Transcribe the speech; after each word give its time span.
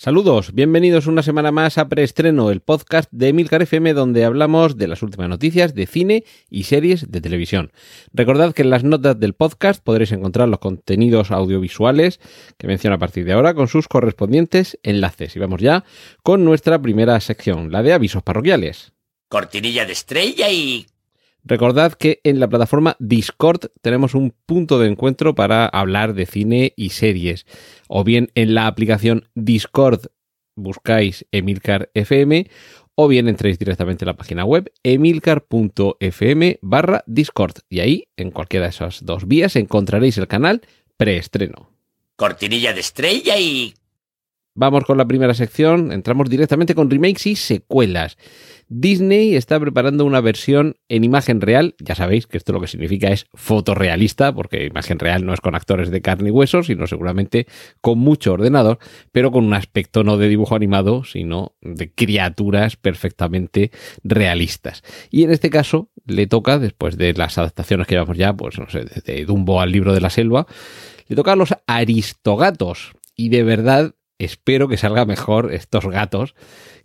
Saludos, 0.00 0.54
bienvenidos 0.54 1.08
una 1.08 1.24
semana 1.24 1.50
más 1.50 1.76
a 1.76 1.88
Preestreno, 1.88 2.52
el 2.52 2.60
podcast 2.60 3.10
de 3.10 3.30
Emilcar 3.30 3.62
FM 3.62 3.94
donde 3.94 4.24
hablamos 4.24 4.76
de 4.76 4.86
las 4.86 5.02
últimas 5.02 5.28
noticias 5.28 5.74
de 5.74 5.88
cine 5.88 6.24
y 6.48 6.62
series 6.62 7.10
de 7.10 7.20
televisión. 7.20 7.72
Recordad 8.12 8.54
que 8.54 8.62
en 8.62 8.70
las 8.70 8.84
notas 8.84 9.18
del 9.18 9.34
podcast 9.34 9.82
podréis 9.82 10.12
encontrar 10.12 10.48
los 10.48 10.60
contenidos 10.60 11.32
audiovisuales 11.32 12.20
que 12.58 12.68
menciono 12.68 12.94
a 12.94 13.00
partir 13.00 13.24
de 13.24 13.32
ahora 13.32 13.54
con 13.54 13.66
sus 13.66 13.88
correspondientes 13.88 14.78
enlaces. 14.84 15.34
Y 15.34 15.40
vamos 15.40 15.60
ya 15.60 15.82
con 16.22 16.44
nuestra 16.44 16.80
primera 16.80 17.18
sección, 17.18 17.72
la 17.72 17.82
de 17.82 17.92
avisos 17.92 18.22
parroquiales. 18.22 18.92
Cortinilla 19.28 19.84
de 19.84 19.94
estrella 19.94 20.48
y... 20.48 20.86
Recordad 21.48 21.94
que 21.94 22.20
en 22.24 22.40
la 22.40 22.48
plataforma 22.48 22.94
Discord 22.98 23.70
tenemos 23.80 24.14
un 24.14 24.34
punto 24.44 24.78
de 24.78 24.86
encuentro 24.86 25.34
para 25.34 25.64
hablar 25.64 26.12
de 26.12 26.26
cine 26.26 26.74
y 26.76 26.90
series. 26.90 27.46
O 27.88 28.04
bien 28.04 28.30
en 28.34 28.54
la 28.54 28.66
aplicación 28.66 29.30
Discord 29.34 30.08
buscáis 30.54 31.24
Emilcar 31.32 31.90
FM 31.94 32.50
o 32.94 33.08
bien 33.08 33.28
entréis 33.28 33.58
directamente 33.58 34.04
a 34.04 34.08
la 34.08 34.16
página 34.18 34.44
web 34.44 34.70
emilcar.fm 34.82 36.58
barra 36.60 37.02
Discord. 37.06 37.54
Y 37.70 37.80
ahí, 37.80 38.08
en 38.18 38.30
cualquiera 38.30 38.66
de 38.66 38.70
esas 38.70 39.06
dos 39.06 39.26
vías, 39.26 39.56
encontraréis 39.56 40.18
el 40.18 40.28
canal 40.28 40.60
preestreno. 40.98 41.70
Cortinilla 42.16 42.74
de 42.74 42.80
estrella 42.80 43.38
y... 43.38 43.72
Vamos 44.60 44.82
con 44.82 44.98
la 44.98 45.06
primera 45.06 45.34
sección, 45.34 45.92
entramos 45.92 46.28
directamente 46.28 46.74
con 46.74 46.90
remakes 46.90 47.28
y 47.28 47.36
secuelas. 47.36 48.18
Disney 48.66 49.36
está 49.36 49.60
preparando 49.60 50.04
una 50.04 50.20
versión 50.20 50.74
en 50.88 51.04
imagen 51.04 51.40
real, 51.40 51.76
ya 51.78 51.94
sabéis 51.94 52.26
que 52.26 52.38
esto 52.38 52.52
lo 52.52 52.60
que 52.60 52.66
significa 52.66 53.06
es 53.06 53.26
fotorrealista, 53.34 54.34
porque 54.34 54.66
imagen 54.66 54.98
real 54.98 55.24
no 55.24 55.32
es 55.32 55.40
con 55.40 55.54
actores 55.54 55.92
de 55.92 56.02
carne 56.02 56.30
y 56.30 56.32
hueso, 56.32 56.64
sino 56.64 56.88
seguramente 56.88 57.46
con 57.80 58.00
mucho 58.00 58.32
ordenador, 58.32 58.80
pero 59.12 59.30
con 59.30 59.44
un 59.44 59.54
aspecto 59.54 60.02
no 60.02 60.16
de 60.16 60.26
dibujo 60.26 60.56
animado, 60.56 61.04
sino 61.04 61.54
de 61.60 61.92
criaturas 61.92 62.74
perfectamente 62.74 63.70
realistas. 64.02 64.82
Y 65.08 65.22
en 65.22 65.30
este 65.30 65.50
caso 65.50 65.88
le 66.04 66.26
toca, 66.26 66.58
después 66.58 66.96
de 66.98 67.14
las 67.14 67.38
adaptaciones 67.38 67.86
que 67.86 67.94
llevamos 67.94 68.18
ya, 68.18 68.32
pues 68.32 68.58
no 68.58 68.68
sé, 68.68 68.80
desde 68.80 69.24
Dumbo 69.24 69.60
al 69.60 69.70
libro 69.70 69.94
de 69.94 70.00
la 70.00 70.10
selva, 70.10 70.48
le 71.06 71.14
toca 71.14 71.34
a 71.34 71.36
los 71.36 71.54
aristogatos. 71.68 72.90
Y 73.14 73.30
de 73.30 73.42
verdad 73.42 73.94
espero 74.18 74.68
que 74.68 74.76
salga 74.76 75.04
mejor 75.04 75.52
estos 75.52 75.86
gatos 75.86 76.34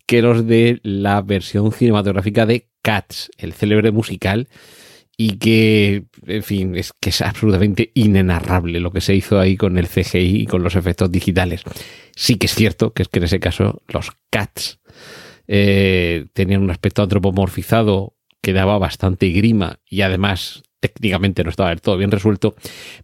que 0.05 0.21
los 0.21 0.45
de 0.45 0.79
la 0.83 1.21
versión 1.21 1.71
cinematográfica 1.71 2.45
de 2.45 2.69
Cats, 2.81 3.31
el 3.37 3.53
célebre 3.53 3.91
musical, 3.91 4.49
y 5.15 5.37
que, 5.37 6.05
en 6.25 6.43
fin, 6.43 6.75
es 6.75 6.91
que 6.99 7.11
es 7.11 7.21
absolutamente 7.21 7.91
inenarrable 7.93 8.79
lo 8.79 8.91
que 8.91 9.01
se 9.01 9.15
hizo 9.15 9.39
ahí 9.39 9.55
con 9.55 9.77
el 9.77 9.87
CGI 9.87 10.41
y 10.41 10.45
con 10.47 10.63
los 10.63 10.75
efectos 10.75 11.11
digitales. 11.11 11.63
Sí 12.15 12.35
que 12.35 12.47
es 12.47 12.55
cierto 12.55 12.93
que 12.93 13.05
en 13.11 13.23
ese 13.23 13.39
caso 13.39 13.81
los 13.87 14.11
Cats 14.29 14.79
eh, 15.47 16.25
tenían 16.33 16.63
un 16.63 16.71
aspecto 16.71 17.03
antropomorfizado 17.03 18.15
que 18.41 18.53
daba 18.53 18.77
bastante 18.77 19.29
grima 19.29 19.79
y 19.85 20.01
además 20.01 20.63
técnicamente 20.83 21.43
no 21.43 21.49
estaba 21.49 21.69
del 21.69 21.81
todo 21.81 21.97
bien 21.97 22.11
resuelto, 22.11 22.55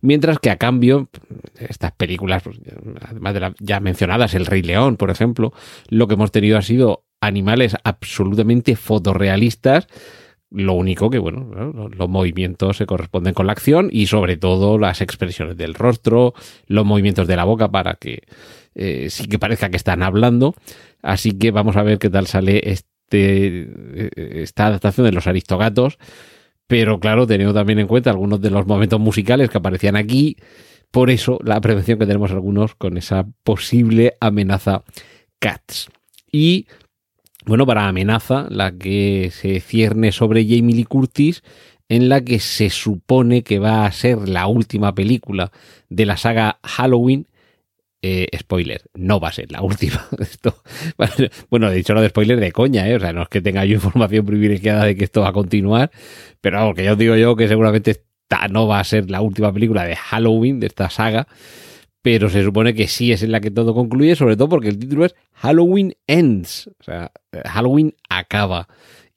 mientras 0.01 0.39
que 0.39 0.49
a 0.49 0.57
cambio 0.57 1.09
estas 1.57 1.93
películas, 1.93 2.43
pues, 2.43 2.59
además 3.01 3.33
de 3.33 3.39
las 3.39 3.53
ya 3.59 3.79
mencionadas, 3.79 4.33
El 4.33 4.45
Rey 4.45 4.61
León, 4.61 4.97
por 4.97 5.09
ejemplo, 5.09 5.53
lo 5.87 6.07
que 6.07 6.15
hemos 6.15 6.31
tenido 6.31 6.57
ha 6.57 6.61
sido 6.61 7.05
animales 7.21 7.77
absolutamente 7.83 8.75
fotorrealistas, 8.75 9.87
lo 10.51 10.73
único 10.73 11.09
que, 11.09 11.19
bueno, 11.19 11.89
los 11.95 12.09
movimientos 12.09 12.77
se 12.77 12.85
corresponden 12.85 13.33
con 13.33 13.45
la 13.45 13.53
acción 13.53 13.89
y 13.91 14.07
sobre 14.07 14.35
todo 14.35 14.77
las 14.77 14.99
expresiones 14.99 15.55
del 15.57 15.75
rostro, 15.75 16.33
los 16.65 16.85
movimientos 16.85 17.27
de 17.27 17.35
la 17.35 17.43
boca 17.43 17.69
para 17.69 17.93
que 17.93 18.23
eh, 18.73 19.09
sí 19.09 19.27
que 19.27 19.37
parezca 19.37 19.69
que 19.69 19.77
están 19.77 20.01
hablando. 20.01 20.55
Así 21.03 21.37
que 21.37 21.51
vamos 21.51 21.77
a 21.77 21.83
ver 21.83 21.99
qué 21.99 22.09
tal 22.09 22.25
sale 22.25 22.61
este, 22.71 23.69
eh, 23.93 24.09
esta 24.15 24.67
adaptación 24.67 25.05
de 25.05 25.11
los 25.11 25.27
aristogatos 25.27 25.99
pero 26.69 26.99
claro, 26.99 27.25
teniendo 27.25 27.51
también 27.51 27.79
en 27.79 27.87
cuenta 27.87 28.11
algunos 28.11 28.39
de 28.41 28.51
los 28.51 28.67
momentos 28.67 28.99
musicales 28.99 29.49
que 29.49 29.57
aparecían 29.57 29.95
aquí, 29.95 30.37
por 30.91 31.09
eso 31.09 31.39
la 31.43 31.59
prevención 31.61 31.97
que 31.97 32.05
tenemos 32.05 32.29
algunos 32.29 32.75
con 32.75 32.95
esa 32.95 33.25
posible 33.43 34.13
amenaza 34.19 34.83
Cats. 35.39 35.89
Y 36.31 36.67
bueno, 37.43 37.65
para 37.65 37.87
amenaza, 37.87 38.45
la 38.51 38.71
que 38.71 39.31
se 39.33 39.61
cierne 39.61 40.11
sobre 40.11 40.43
Jamie 40.43 40.75
Lee 40.75 40.83
Curtis, 40.83 41.41
en 41.87 42.07
la 42.07 42.21
que 42.21 42.37
se 42.37 42.69
supone 42.69 43.41
que 43.41 43.57
va 43.57 43.87
a 43.87 43.91
ser 43.91 44.29
la 44.29 44.45
última 44.45 44.93
película 44.93 45.51
de 45.89 46.05
la 46.05 46.17
saga 46.17 46.59
Halloween 46.61 47.25
eh, 48.01 48.27
spoiler, 48.37 48.83
no 48.93 49.19
va 49.19 49.29
a 49.29 49.33
ser 49.33 49.51
la 49.51 49.61
última. 49.63 50.07
Esto, 50.19 50.61
bueno, 51.49 51.69
he 51.69 51.75
dicho 51.75 51.93
lo 51.93 52.01
de 52.01 52.09
spoiler 52.09 52.39
de 52.39 52.51
coña, 52.51 52.87
¿eh? 52.87 52.95
o 52.95 52.99
sea, 52.99 53.13
no 53.13 53.23
es 53.23 53.29
que 53.29 53.41
tenga 53.41 53.65
yo 53.65 53.75
información 53.75 54.25
privilegiada 54.25 54.85
de 54.85 54.95
que 54.95 55.03
esto 55.03 55.21
va 55.21 55.29
a 55.29 55.33
continuar, 55.33 55.91
pero 56.41 56.57
vamos, 56.57 56.75
que 56.75 56.83
ya 56.83 56.93
os 56.93 56.97
digo 56.97 57.15
yo 57.15 57.35
que 57.35 57.47
seguramente 57.47 57.91
esta 57.91 58.47
no 58.47 58.67
va 58.67 58.79
a 58.79 58.83
ser 58.83 59.09
la 59.09 59.21
última 59.21 59.51
película 59.51 59.83
de 59.83 59.95
Halloween, 59.95 60.59
de 60.59 60.67
esta 60.67 60.89
saga, 60.89 61.27
pero 62.01 62.29
se 62.29 62.43
supone 62.43 62.73
que 62.73 62.87
sí 62.87 63.11
es 63.11 63.23
en 63.23 63.31
la 63.31 63.41
que 63.41 63.51
todo 63.51 63.73
concluye, 63.73 64.15
sobre 64.15 64.37
todo 64.37 64.49
porque 64.49 64.69
el 64.69 64.79
título 64.79 65.05
es 65.05 65.15
Halloween 65.33 65.95
Ends, 66.07 66.67
o 66.79 66.83
sea, 66.83 67.11
Halloween 67.45 67.95
acaba 68.09 68.67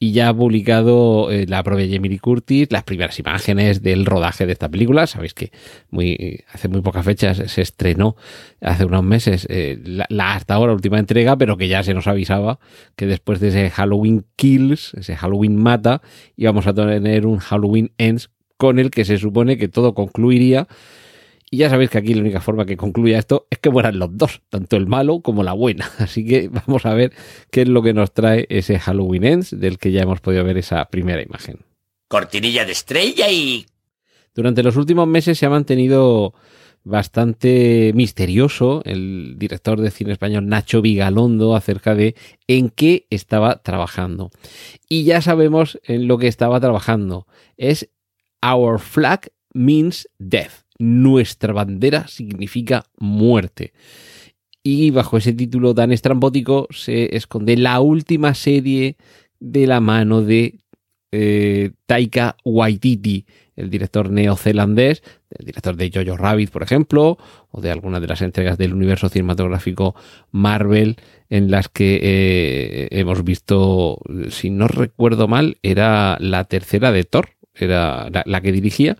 y 0.02 0.10
ya 0.10 0.30
ha 0.30 0.34
publicado 0.34 1.30
eh, 1.30 1.46
la 1.46 1.62
propia 1.62 1.86
Jamie 1.88 2.18
Curtis 2.18 2.66
las 2.72 2.82
primeras 2.82 3.16
imágenes 3.20 3.84
del 3.84 4.04
rodaje 4.04 4.46
de 4.46 4.52
esta 4.52 4.68
película. 4.68 5.06
Sabéis 5.06 5.32
que 5.32 5.52
muy, 5.90 6.40
hace 6.52 6.66
muy 6.66 6.80
pocas 6.80 7.04
fechas 7.04 7.40
se 7.46 7.62
estrenó, 7.62 8.16
hace 8.60 8.84
unos 8.84 9.04
meses, 9.04 9.46
eh, 9.48 9.78
la, 9.84 10.34
hasta 10.34 10.54
ahora 10.54 10.72
última 10.72 10.98
entrega, 10.98 11.36
pero 11.38 11.56
que 11.56 11.68
ya 11.68 11.84
se 11.84 11.94
nos 11.94 12.08
avisaba 12.08 12.58
que 12.96 13.06
después 13.06 13.38
de 13.38 13.50
ese 13.50 13.70
Halloween 13.70 14.26
Kills, 14.34 14.92
ese 14.94 15.14
Halloween 15.14 15.54
Mata, 15.54 16.02
íbamos 16.36 16.66
a 16.66 16.74
tener 16.74 17.24
un 17.24 17.38
Halloween 17.38 17.92
Ends 17.96 18.28
con 18.56 18.80
el 18.80 18.90
que 18.90 19.04
se 19.04 19.18
supone 19.18 19.56
que 19.56 19.68
todo 19.68 19.94
concluiría 19.94 20.66
y 21.52 21.58
ya 21.58 21.68
sabéis 21.68 21.90
que 21.90 21.98
aquí 21.98 22.14
la 22.14 22.22
única 22.22 22.40
forma 22.40 22.64
que 22.64 22.78
concluya 22.78 23.18
esto 23.18 23.46
es 23.50 23.58
que 23.58 23.68
mueran 23.68 23.98
los 23.98 24.16
dos, 24.16 24.40
tanto 24.48 24.78
el 24.78 24.86
malo 24.86 25.20
como 25.20 25.42
la 25.42 25.52
buena. 25.52 25.90
Así 25.98 26.24
que 26.24 26.48
vamos 26.48 26.86
a 26.86 26.94
ver 26.94 27.12
qué 27.50 27.60
es 27.60 27.68
lo 27.68 27.82
que 27.82 27.92
nos 27.92 28.14
trae 28.14 28.46
ese 28.48 28.78
Halloween 28.78 29.24
Ends 29.24 29.60
del 29.60 29.76
que 29.76 29.92
ya 29.92 30.00
hemos 30.00 30.22
podido 30.22 30.44
ver 30.44 30.56
esa 30.56 30.82
primera 30.86 31.20
imagen. 31.20 31.58
Cortinilla 32.08 32.64
de 32.64 32.72
estrella 32.72 33.30
y... 33.30 33.66
Durante 34.34 34.62
los 34.62 34.76
últimos 34.76 35.06
meses 35.06 35.38
se 35.38 35.44
ha 35.44 35.50
mantenido 35.50 36.32
bastante 36.84 37.92
misterioso 37.94 38.80
el 38.86 39.34
director 39.36 39.78
de 39.78 39.90
cine 39.90 40.12
español 40.12 40.46
Nacho 40.46 40.80
Vigalondo 40.80 41.54
acerca 41.54 41.94
de 41.94 42.14
en 42.46 42.70
qué 42.70 43.06
estaba 43.10 43.62
trabajando. 43.62 44.30
Y 44.88 45.04
ya 45.04 45.20
sabemos 45.20 45.78
en 45.84 46.08
lo 46.08 46.16
que 46.16 46.28
estaba 46.28 46.58
trabajando. 46.60 47.26
Es 47.58 47.90
Our 48.42 48.80
Flag 48.80 49.30
Means 49.52 50.08
Death 50.18 50.62
nuestra 50.82 51.52
bandera 51.52 52.08
significa 52.08 52.84
muerte. 52.98 53.72
Y 54.64 54.90
bajo 54.90 55.16
ese 55.16 55.32
título 55.32 55.74
tan 55.74 55.92
estrambótico 55.92 56.66
se 56.70 57.16
esconde 57.16 57.56
la 57.56 57.80
última 57.80 58.34
serie 58.34 58.96
de 59.38 59.66
la 59.68 59.80
mano 59.80 60.22
de 60.22 60.58
eh, 61.12 61.70
Taika 61.86 62.36
Waititi, 62.44 63.26
el 63.54 63.70
director 63.70 64.10
neozelandés, 64.10 65.02
el 65.30 65.46
director 65.46 65.76
de 65.76 65.90
Jojo 65.94 66.16
Rabbit, 66.16 66.50
por 66.50 66.64
ejemplo, 66.64 67.16
o 67.50 67.60
de 67.60 67.70
algunas 67.70 68.00
de 68.00 68.08
las 68.08 68.22
entregas 68.22 68.58
del 68.58 68.74
universo 68.74 69.08
cinematográfico 69.08 69.94
Marvel, 70.32 70.96
en 71.28 71.50
las 71.50 71.68
que 71.68 72.00
eh, 72.02 72.88
hemos 72.90 73.22
visto, 73.22 74.00
si 74.30 74.50
no 74.50 74.66
recuerdo 74.66 75.28
mal, 75.28 75.58
era 75.62 76.16
la 76.18 76.44
tercera 76.44 76.90
de 76.90 77.04
Thor, 77.04 77.30
era 77.54 78.08
la 78.24 78.40
que 78.40 78.52
dirigía, 78.52 78.96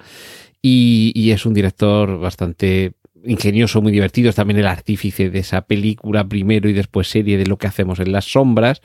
y, 0.62 1.31
es 1.32 1.44
un 1.44 1.55
director 1.55 2.19
bastante 2.20 2.93
ingenioso, 3.25 3.82
muy 3.82 3.91
divertido. 3.91 4.31
Es 4.31 4.37
también 4.37 4.61
el 4.61 4.67
artífice 4.67 5.29
de 5.29 5.41
esa 5.41 5.62
película 5.62 6.29
primero 6.29 6.69
y 6.69 6.73
después 6.73 7.09
serie 7.09 7.37
de 7.37 7.47
lo 7.47 7.59
que 7.59 7.67
hacemos 7.67 7.99
en 7.99 8.12
las 8.12 8.26
sombras. 8.26 8.81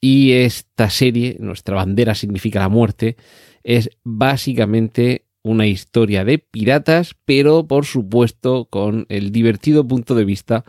Y 0.00 0.32
esta 0.32 0.90
serie, 0.90 1.36
Nuestra 1.40 1.76
bandera 1.76 2.14
significa 2.14 2.58
la 2.58 2.68
muerte, 2.68 3.16
es 3.62 3.90
básicamente 4.04 5.24
una 5.42 5.66
historia 5.66 6.24
de 6.24 6.38
piratas, 6.38 7.14
pero 7.24 7.66
por 7.66 7.86
supuesto 7.86 8.66
con 8.66 9.06
el 9.08 9.32
divertido 9.32 9.86
punto 9.86 10.14
de 10.14 10.24
vista 10.24 10.64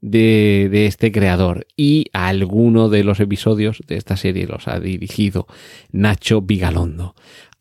de, 0.00 0.68
de 0.70 0.86
este 0.86 1.10
creador. 1.10 1.66
Y 1.76 2.06
alguno 2.12 2.90
de 2.90 3.04
los 3.04 3.20
episodios 3.20 3.82
de 3.86 3.96
esta 3.96 4.16
serie 4.16 4.46
los 4.46 4.68
ha 4.68 4.78
dirigido 4.80 5.46
Nacho 5.90 6.42
Vigalondo. 6.42 7.14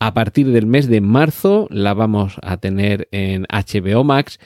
A 0.05 0.13
partir 0.13 0.51
del 0.51 0.65
mes 0.65 0.89
de 0.89 0.99
marzo 0.99 1.65
la 1.69 1.93
vamos 1.93 2.35
a 2.41 2.57
tener 2.57 3.07
en 3.11 3.43
HBO 3.43 4.03
Max 4.03 4.37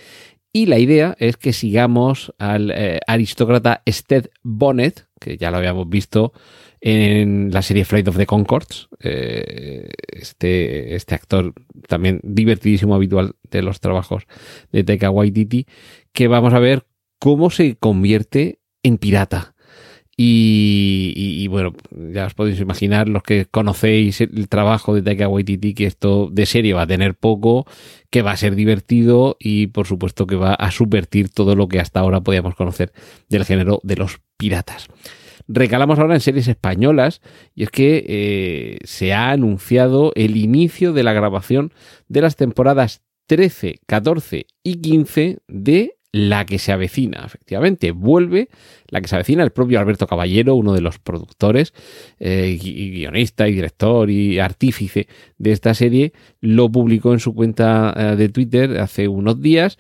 y 0.54 0.68
la 0.68 0.77
idea 0.77 1.15
es 1.18 1.36
que 1.36 1.51
sigamos 1.51 2.31
al 2.38 2.69
eh, 2.69 3.00
aristócrata 3.07 3.81
Sted 3.88 4.27
Bonnet, 4.44 5.07
que 5.19 5.36
ya 5.36 5.50
lo 5.50 5.57
habíamos 5.57 5.89
visto 5.89 6.31
en 6.80 7.50
la 7.51 7.63
serie 7.63 7.86
Flight 7.86 8.07
of 8.07 8.18
the 8.18 8.27
Concords. 8.27 8.88
eh, 9.00 9.89
este, 10.09 10.94
este 10.94 11.15
actor 11.15 11.56
también 11.88 12.19
divertidísimo, 12.21 12.94
habitual 12.94 13.33
de 13.50 13.63
los 13.63 13.80
trabajos 13.80 14.27
de 14.71 14.83
Taika 14.83 15.10
Waititi, 15.10 15.65
que 16.13 16.27
vamos 16.27 16.53
a 16.53 16.60
ver 16.60 16.86
cómo 17.18 17.50
se 17.50 17.77
convierte 17.77 18.60
en 18.83 19.00
pirata. 19.00 19.56
Y, 20.19 21.14
y- 21.16 21.48
bueno, 21.48 21.74
ya 22.12 22.25
os 22.25 22.34
podéis 22.34 22.60
imaginar 22.60 23.08
los 23.08 23.22
que 23.22 23.46
conocéis 23.46 24.19
el 24.19 24.50
trabajo 24.50 24.96
de 24.96 25.04
Taika 25.04 25.28
Waititi, 25.28 25.75
que 25.75 25.86
esto 25.86 26.30
de 26.31 26.48
serie 26.48 26.74
va 26.74 26.81
a 26.81 26.88
tener 26.88 27.14
poco, 27.14 27.68
que 28.10 28.24
va 28.24 28.31
a 28.31 28.38
ser 28.38 28.56
divertido 28.56 29.38
y 29.40 29.68
por 29.68 29.86
supuesto 29.86 30.25
que 30.25 30.36
va 30.36 30.56
a 30.56 30.72
subvertir 30.72 31.30
todo 31.30 31.56
lo 31.56 31.68
que 31.68 31.80
hasta 31.80 32.00
ahora 32.00 32.22
podíamos 32.22 32.56
conocer 32.56 32.92
del 33.30 33.46
género 33.46 33.80
de 33.84 33.96
los 33.96 34.19
piratas. 34.38 34.88
Recalamos 35.48 36.00
ahora 36.00 36.16
en 36.16 36.22
series 36.22 36.48
españolas 36.48 37.22
y 37.56 37.63
es 37.63 37.70
que 37.70 38.04
eh, 38.08 38.78
se 38.86 39.13
ha 39.13 39.30
anunciado 39.30 40.12
el 40.16 40.36
inicio 40.36 40.94
de 40.94 41.04
la 41.04 41.13
grabación 41.13 41.72
de 42.10 42.22
las 42.22 42.36
temporadas 42.36 43.02
13, 43.28 43.80
14 43.86 44.48
y 44.63 44.75
15 44.81 45.38
de 45.48 45.97
La 46.12 46.45
que 46.45 46.57
se 46.57 46.71
avecina. 46.71 47.24
Efectivamente, 47.25 47.92
vuelve 47.92 48.50
La 48.88 49.01
que 49.01 49.07
se 49.07 49.15
avecina 49.15 49.44
el 49.44 49.51
propio 49.51 49.80
Alberto 49.80 50.07
Caballero, 50.07 50.56
uno 50.56 50.74
de 50.74 50.81
los 50.81 51.00
productores, 51.00 51.74
eh, 52.19 52.57
guionista 52.62 53.48
y 53.48 53.54
director 53.54 54.09
y 54.09 54.39
artífice 54.39 55.07
de 55.38 55.51
esta 55.51 55.74
serie, 55.74 56.13
lo 56.39 56.69
publicó 56.69 57.13
en 57.13 57.19
su 57.19 57.33
cuenta 57.33 57.94
eh, 57.95 58.15
de 58.15 58.30
Twitter 58.30 58.80
hace 58.80 59.07
unos 59.07 59.42
días. 59.42 59.77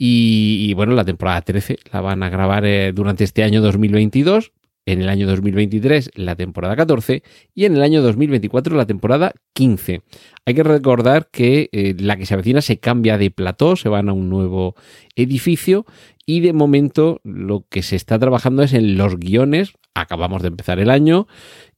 Y, 0.00 0.66
y, 0.68 0.74
bueno, 0.74 0.94
la 0.94 1.04
temporada 1.04 1.40
13 1.42 1.78
la 1.92 2.00
van 2.00 2.22
a 2.22 2.30
grabar 2.30 2.64
eh, 2.64 2.92
durante 2.92 3.24
este 3.24 3.42
año 3.42 3.60
2022 3.60 4.52
en 4.88 5.02
el 5.02 5.10
año 5.10 5.26
2023 5.26 6.12
la 6.14 6.34
temporada 6.34 6.74
14 6.74 7.22
y 7.54 7.66
en 7.66 7.76
el 7.76 7.82
año 7.82 8.00
2024 8.00 8.74
la 8.74 8.86
temporada 8.86 9.32
15. 9.52 10.00
Hay 10.46 10.54
que 10.54 10.62
recordar 10.62 11.28
que 11.30 11.68
eh, 11.72 11.94
la 11.98 12.16
que 12.16 12.24
se 12.24 12.32
avecina 12.32 12.62
se 12.62 12.78
cambia 12.78 13.18
de 13.18 13.30
plató, 13.30 13.76
se 13.76 13.90
van 13.90 14.08
a 14.08 14.14
un 14.14 14.30
nuevo 14.30 14.76
edificio 15.14 15.84
y 16.24 16.40
de 16.40 16.54
momento 16.54 17.20
lo 17.22 17.66
que 17.68 17.82
se 17.82 17.96
está 17.96 18.18
trabajando 18.18 18.62
es 18.62 18.72
en 18.72 18.96
los 18.96 19.18
guiones. 19.18 19.74
Acabamos 19.92 20.40
de 20.40 20.48
empezar 20.48 20.78
el 20.78 20.88
año 20.88 21.26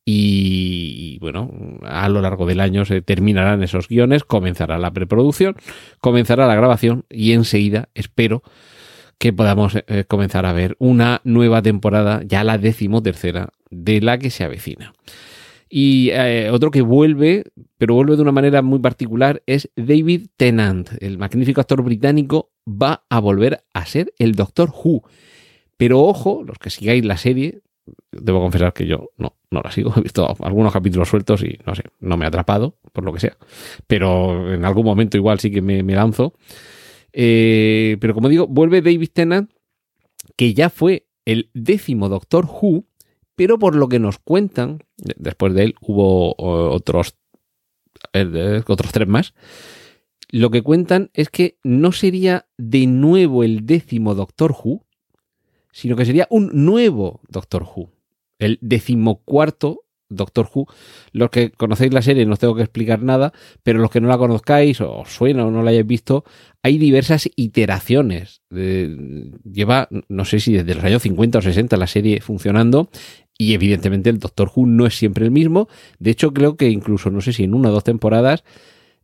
y, 0.05 1.17
y, 1.17 1.19
bueno, 1.19 1.51
a 1.83 2.09
lo 2.09 2.21
largo 2.21 2.47
del 2.47 2.61
año 2.61 2.85
se 2.85 3.03
terminarán 3.03 3.65
esos 3.65 3.89
guiones, 3.89 4.23
comenzará 4.23 4.79
la 4.79 4.93
preproducción, 4.93 5.57
comenzará 6.01 6.47
la 6.47 6.55
grabación 6.55 7.07
y 7.11 7.33
enseguida 7.33 7.89
espero 7.95 8.45
que 9.21 9.35
podamos 9.35 9.77
eh, 9.77 10.05
comenzar 10.09 10.47
a 10.47 10.55
ver 10.55 10.77
una 10.79 11.21
nueva 11.25 11.61
temporada, 11.61 12.23
ya 12.25 12.43
la 12.43 12.57
decimotercera, 12.57 13.51
de 13.69 14.01
la 14.01 14.19
que 14.19 14.31
se 14.31 14.45
avecina. 14.45 14.95
Y 15.69 16.09
eh, 16.15 16.49
otro 16.51 16.71
que 16.71 16.81
vuelve, 16.81 17.45
pero 17.77 17.95
vuelve 17.95 18.17
de 18.17 18.23
una 18.23 18.33
manera 18.33 18.63
muy 18.63 18.79
particular, 18.79 19.43
es 19.45 19.71
David 19.77 20.29
Tennant. 20.39 20.91
El 21.01 21.19
magnífico 21.19 21.61
actor 21.61 21.83
británico 21.83 22.51
va 22.67 23.05
a 23.11 23.21
volver 23.21 23.63
a 23.75 23.85
ser 23.85 24.15
el 24.19 24.37
Doctor 24.37 24.71
Who. 24.71 25.03
Pero 25.77 26.01
ojo, 26.01 26.43
los 26.43 26.57
que 26.57 26.71
sigáis 26.71 27.05
la 27.05 27.19
serie, 27.19 27.61
debo 28.11 28.41
confesar 28.41 28.73
que 28.73 28.87
yo 28.87 29.11
no, 29.19 29.35
no 29.51 29.61
la 29.63 29.71
sigo. 29.71 29.93
He 29.99 30.01
visto 30.01 30.35
algunos 30.41 30.73
capítulos 30.73 31.11
sueltos 31.11 31.43
y 31.43 31.59
no 31.67 31.75
sé, 31.75 31.83
no 32.01 32.17
me 32.17 32.25
ha 32.25 32.29
atrapado, 32.29 32.79
por 32.95 33.05
lo 33.05 33.13
que 33.13 33.21
sea. 33.21 33.37
Pero 33.87 34.55
en 34.55 34.65
algún 34.65 34.87
momento 34.87 35.19
igual 35.19 35.41
sí 35.41 35.51
que 35.51 35.61
me, 35.61 35.83
me 35.83 35.95
lanzo. 35.95 36.33
Eh, 37.13 37.97
pero 38.01 38.15
como 38.15 38.29
digo, 38.29 38.47
vuelve 38.47 38.83
David 38.83 39.11
Tennant, 39.13 39.51
que 40.37 40.55
ya 40.55 40.71
fue 40.71 41.07
el 41.25 41.51
décimo 41.55 42.09
Doctor 42.09 42.47
Who, 42.47 42.87
pero 43.37 43.59
por 43.59 43.75
lo 43.75 43.89
que 43.89 43.99
nos 43.99 44.19
cuentan, 44.19 44.83
después 44.97 45.55
de 45.55 45.65
él 45.65 45.75
hubo 45.81 46.35
otros, 46.39 47.17
otros 48.67 48.93
tres 48.93 49.09
más, 49.09 49.35
lo 50.31 50.51
que 50.51 50.63
cuentan 50.63 51.11
es 51.15 51.29
que 51.29 51.59
no 51.65 51.93
sería 51.93 52.47
de 52.57 52.87
nuevo 52.87 53.43
el 53.43 53.67
décimo 53.67 54.15
Doctor 54.15 54.53
Who, 54.53 54.87
sino 55.73 55.97
que 55.97 56.05
sería 56.05 56.27
un 56.31 56.51
nuevo 56.53 57.21
Doctor 57.29 57.65
Who, 57.65 57.91
el 58.39 58.59
decimocuarto 58.61 59.85
Doctor 60.11 60.49
Who. 60.53 60.67
Los 61.13 61.31
que 61.31 61.51
conocéis 61.53 61.95
la 61.95 62.03
serie 62.03 62.27
no 62.27 62.35
os 62.35 62.39
tengo 62.39 62.55
que 62.55 62.63
explicar 62.63 63.03
nada, 63.03 63.33
pero 63.63 63.79
los 63.79 63.91
que 63.91 64.01
no 64.01 64.09
la 64.09 64.19
conozcáis 64.19 64.81
o 64.81 64.99
os 64.99 65.09
suena 65.09 65.47
o 65.47 65.51
no 65.51 65.63
la 65.63 65.71
hayáis 65.71 65.87
visto, 65.87 66.25
hay 66.63 66.77
diversas 66.77 67.31
iteraciones. 67.37 68.43
Lleva, 68.51 69.89
no 70.09 70.25
sé 70.25 70.41
si 70.41 70.53
desde 70.53 70.75
los 70.75 70.85
años 70.85 71.03
50 71.03 71.39
o 71.39 71.43
60 71.43 71.77
la 71.77 71.87
serie 71.87 72.21
funcionando 72.21 72.91
y 73.39 73.55
evidentemente 73.55 74.11
el 74.11 74.19
Doctor 74.19 74.51
Who 74.55 74.67
no 74.67 74.87
es 74.87 74.95
siempre 74.95 75.25
el 75.25 75.31
mismo. 75.31 75.69
De 75.99 76.11
hecho, 76.11 76.35
creo 76.35 76.59
que 76.59 76.69
incluso, 76.69 77.11
no 77.11 77.23
sé 77.23 77.33
si 77.33 77.45
en 77.45 77.55
una 77.55 77.71
o 77.71 77.73
dos 77.73 77.85
temporadas, 77.85 78.45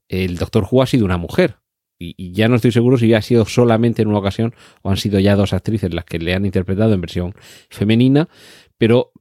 el 0.09 0.37
Doctor 0.37 0.67
Who 0.71 0.83
ha 0.83 0.87
sido 0.87 1.07
una 1.07 1.17
mujer. 1.17 1.57
Y, 1.99 2.15
y 2.19 2.33
ya 2.33 2.47
no 2.49 2.57
estoy 2.57 2.73
seguro 2.73 2.99
si 2.99 3.15
ha 3.15 3.23
sido 3.23 3.47
solamente 3.47 4.03
en 4.03 4.09
una 4.09 4.19
ocasión 4.19 4.55
o 4.83 4.91
han 4.91 4.99
sido 4.99 5.19
ya 5.21 5.35
dos 5.35 5.55
actrices 5.55 5.95
las 5.95 6.05
que 6.05 6.19
le 6.19 6.35
han 6.35 6.45
interpretado 6.45 6.93
en 6.93 7.01
versión 7.01 7.35
femenina, 7.71 8.29
pero 8.77 9.13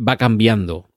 va 0.00 0.16
cambiando. 0.16 0.88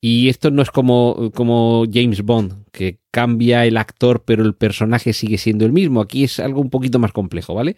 Y 0.00 0.28
esto 0.28 0.52
no 0.52 0.62
es 0.62 0.70
como, 0.70 1.32
como 1.34 1.84
James 1.92 2.22
Bond, 2.22 2.66
que 2.70 3.00
cambia 3.10 3.66
el 3.66 3.76
actor, 3.76 4.22
pero 4.24 4.44
el 4.44 4.54
personaje 4.54 5.12
sigue 5.12 5.38
siendo 5.38 5.66
el 5.66 5.72
mismo. 5.72 6.00
Aquí 6.00 6.22
es 6.22 6.38
algo 6.38 6.60
un 6.60 6.70
poquito 6.70 7.00
más 7.00 7.12
complejo, 7.12 7.52
¿vale? 7.54 7.76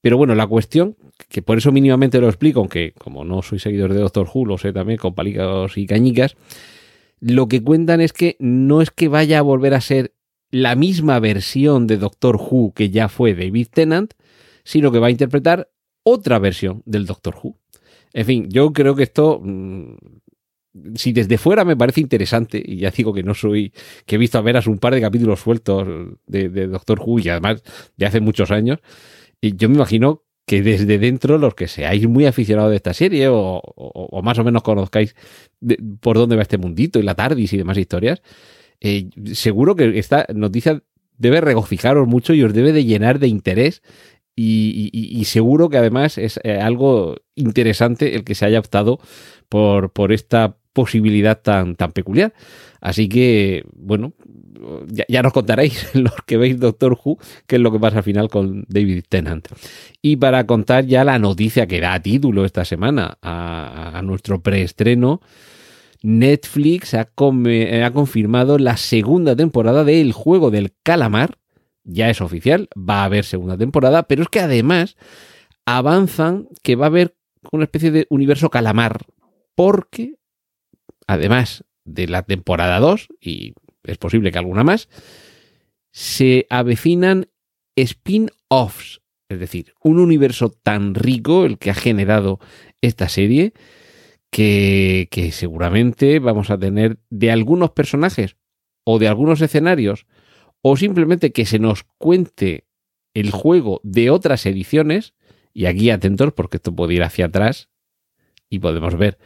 Pero 0.00 0.16
bueno, 0.16 0.36
la 0.36 0.46
cuestión, 0.46 0.96
que 1.28 1.42
por 1.42 1.58
eso 1.58 1.72
mínimamente 1.72 2.20
lo 2.20 2.28
explico, 2.28 2.60
aunque 2.60 2.92
como 2.96 3.24
no 3.24 3.42
soy 3.42 3.58
seguidor 3.58 3.92
de 3.92 4.00
Doctor 4.00 4.28
Who, 4.32 4.46
lo 4.46 4.58
sé 4.58 4.72
también 4.72 4.98
con 4.98 5.14
palicos 5.14 5.76
y 5.76 5.86
cañicas, 5.86 6.36
lo 7.18 7.48
que 7.48 7.62
cuentan 7.62 8.00
es 8.00 8.12
que 8.12 8.36
no 8.38 8.80
es 8.80 8.92
que 8.92 9.08
vaya 9.08 9.40
a 9.40 9.42
volver 9.42 9.74
a 9.74 9.80
ser 9.80 10.14
la 10.52 10.76
misma 10.76 11.18
versión 11.18 11.88
de 11.88 11.96
Doctor 11.96 12.36
Who 12.36 12.72
que 12.74 12.90
ya 12.90 13.08
fue 13.08 13.34
David 13.34 13.66
Tennant, 13.72 14.14
sino 14.62 14.92
que 14.92 15.00
va 15.00 15.08
a 15.08 15.10
interpretar 15.10 15.68
otra 16.04 16.38
versión 16.38 16.82
del 16.86 17.06
Doctor 17.06 17.34
Who. 17.42 17.58
En 18.12 18.24
fin, 18.24 18.48
yo 18.48 18.72
creo 18.72 18.94
que 18.94 19.02
esto 19.02 19.40
mmm, 19.42 19.96
si 20.94 21.12
desde 21.12 21.38
fuera 21.38 21.64
me 21.64 21.76
parece 21.76 22.00
interesante, 22.00 22.62
y 22.64 22.78
ya 22.78 22.90
digo 22.90 23.12
que 23.12 23.22
no 23.22 23.34
soy, 23.34 23.72
que 24.04 24.16
he 24.16 24.18
visto 24.18 24.38
a 24.38 24.42
veras 24.42 24.66
un 24.66 24.78
par 24.78 24.94
de 24.94 25.00
capítulos 25.00 25.40
sueltos 25.40 25.86
de, 26.26 26.48
Doctor 26.68 27.00
Who 27.00 27.20
y 27.20 27.28
además 27.28 27.62
de 27.96 28.06
hace 28.06 28.20
muchos 28.20 28.50
años, 28.50 28.78
y 29.40 29.56
yo 29.56 29.68
me 29.68 29.76
imagino 29.76 30.24
que 30.46 30.62
desde 30.62 30.98
dentro 30.98 31.38
los 31.38 31.54
que 31.54 31.66
seáis 31.66 32.06
muy 32.08 32.24
aficionados 32.26 32.70
de 32.70 32.76
esta 32.76 32.94
serie 32.94 33.28
o, 33.28 33.60
o, 33.64 34.22
más 34.22 34.38
o 34.38 34.44
menos 34.44 34.62
conozcáis 34.62 35.16
por 36.00 36.16
dónde 36.16 36.36
va 36.36 36.42
este 36.42 36.58
mundito 36.58 37.00
y 37.00 37.02
la 37.02 37.16
TARDIS 37.16 37.52
y 37.52 37.56
demás 37.56 37.78
historias, 37.78 38.22
eh, 38.80 39.08
seguro 39.32 39.74
que 39.74 39.98
esta 39.98 40.26
noticia 40.32 40.82
debe 41.18 41.40
regocijaros 41.40 42.06
mucho 42.06 42.32
y 42.34 42.44
os 42.44 42.52
debe 42.52 42.72
de 42.72 42.84
llenar 42.84 43.18
de 43.18 43.28
interés 43.28 43.82
y, 44.36 44.90
y, 44.92 45.18
y, 45.18 45.24
seguro 45.24 45.70
que 45.70 45.78
además 45.78 46.18
es 46.18 46.38
eh, 46.44 46.60
algo 46.60 47.16
interesante 47.34 48.14
el 48.14 48.22
que 48.22 48.34
se 48.34 48.44
haya 48.44 48.58
optado 48.58 49.00
por, 49.48 49.92
por 49.92 50.12
esta 50.12 50.58
posibilidad 50.76 51.40
tan, 51.40 51.74
tan 51.74 51.92
peculiar. 51.92 52.34
Así 52.82 53.08
que, 53.08 53.64
bueno, 53.72 54.12
ya, 55.08 55.22
nos 55.22 55.32
contaréis 55.32 55.90
los 55.94 56.12
que 56.26 56.36
veis 56.36 56.60
Doctor 56.60 56.98
Who 57.02 57.18
qué 57.46 57.56
es 57.56 57.62
lo 57.62 57.72
que 57.72 57.80
pasa 57.80 57.98
al 57.98 58.02
final 58.04 58.28
con 58.28 58.66
David 58.68 59.04
Tennant. 59.08 59.48
Y 60.02 60.16
para 60.16 60.46
contar 60.46 60.84
ya 60.84 61.02
la 61.02 61.18
noticia 61.18 61.66
que 61.66 61.80
da 61.80 61.98
título 62.00 62.44
esta 62.44 62.66
semana 62.66 63.16
a, 63.22 63.98
a 63.98 64.02
nuestro 64.02 64.42
preestreno, 64.42 65.22
Netflix 66.02 66.92
ha, 66.92 67.06
come, 67.06 67.82
ha 67.82 67.90
confirmado 67.92 68.58
la 68.58 68.76
segunda 68.76 69.34
temporada 69.34 69.82
de 69.82 70.02
El 70.02 70.12
Juego 70.12 70.50
del 70.50 70.74
Calamar. 70.82 71.38
Ya 71.84 72.10
es 72.10 72.20
oficial, 72.20 72.68
va 72.76 73.00
a 73.00 73.04
haber 73.04 73.24
segunda 73.24 73.56
temporada, 73.56 74.02
pero 74.02 74.22
es 74.22 74.28
que 74.28 74.40
además 74.40 74.96
avanzan 75.64 76.48
que 76.62 76.76
va 76.76 76.86
a 76.86 76.88
haber 76.88 77.16
una 77.52 77.64
especie 77.64 77.90
de 77.90 78.06
universo 78.10 78.50
calamar, 78.50 79.06
porque 79.54 80.14
además 81.06 81.64
de 81.84 82.08
la 82.08 82.22
temporada 82.22 82.80
2, 82.80 83.08
y 83.20 83.54
es 83.84 83.98
posible 83.98 84.32
que 84.32 84.38
alguna 84.38 84.64
más, 84.64 84.88
se 85.92 86.46
avecinan 86.50 87.28
spin-offs, 87.76 89.02
es 89.28 89.38
decir, 89.38 89.74
un 89.82 89.98
universo 89.98 90.50
tan 90.50 90.94
rico 90.94 91.46
el 91.46 91.58
que 91.58 91.70
ha 91.70 91.74
generado 91.74 92.38
esta 92.80 93.08
serie, 93.08 93.52
que, 94.30 95.08
que, 95.10 95.32
seguramente 95.32 96.18
vamos 96.18 96.50
a 96.50 96.58
tener 96.58 96.98
de 97.10 97.30
algunos 97.30 97.70
personajes 97.70 98.36
o 98.84 98.98
de 98.98 99.08
algunos 99.08 99.40
escenarios, 99.40 100.06
o 100.62 100.76
simplemente 100.76 101.32
que 101.32 101.46
se 101.46 101.58
nos 101.58 101.84
cuente 101.98 102.66
el 103.14 103.30
juego 103.30 103.80
de 103.82 104.10
otras 104.10 104.44
ediciones, 104.46 105.14
Y 105.54 105.64
aquí 105.64 105.88
atentos 105.88 106.34
porque 106.34 106.58
esto 106.58 106.76
puede 106.76 106.92
ir 106.92 107.02
hacia 107.02 107.26
atrás 107.26 107.70
y 108.50 108.58
podemos 108.58 108.94
ver 108.96 109.16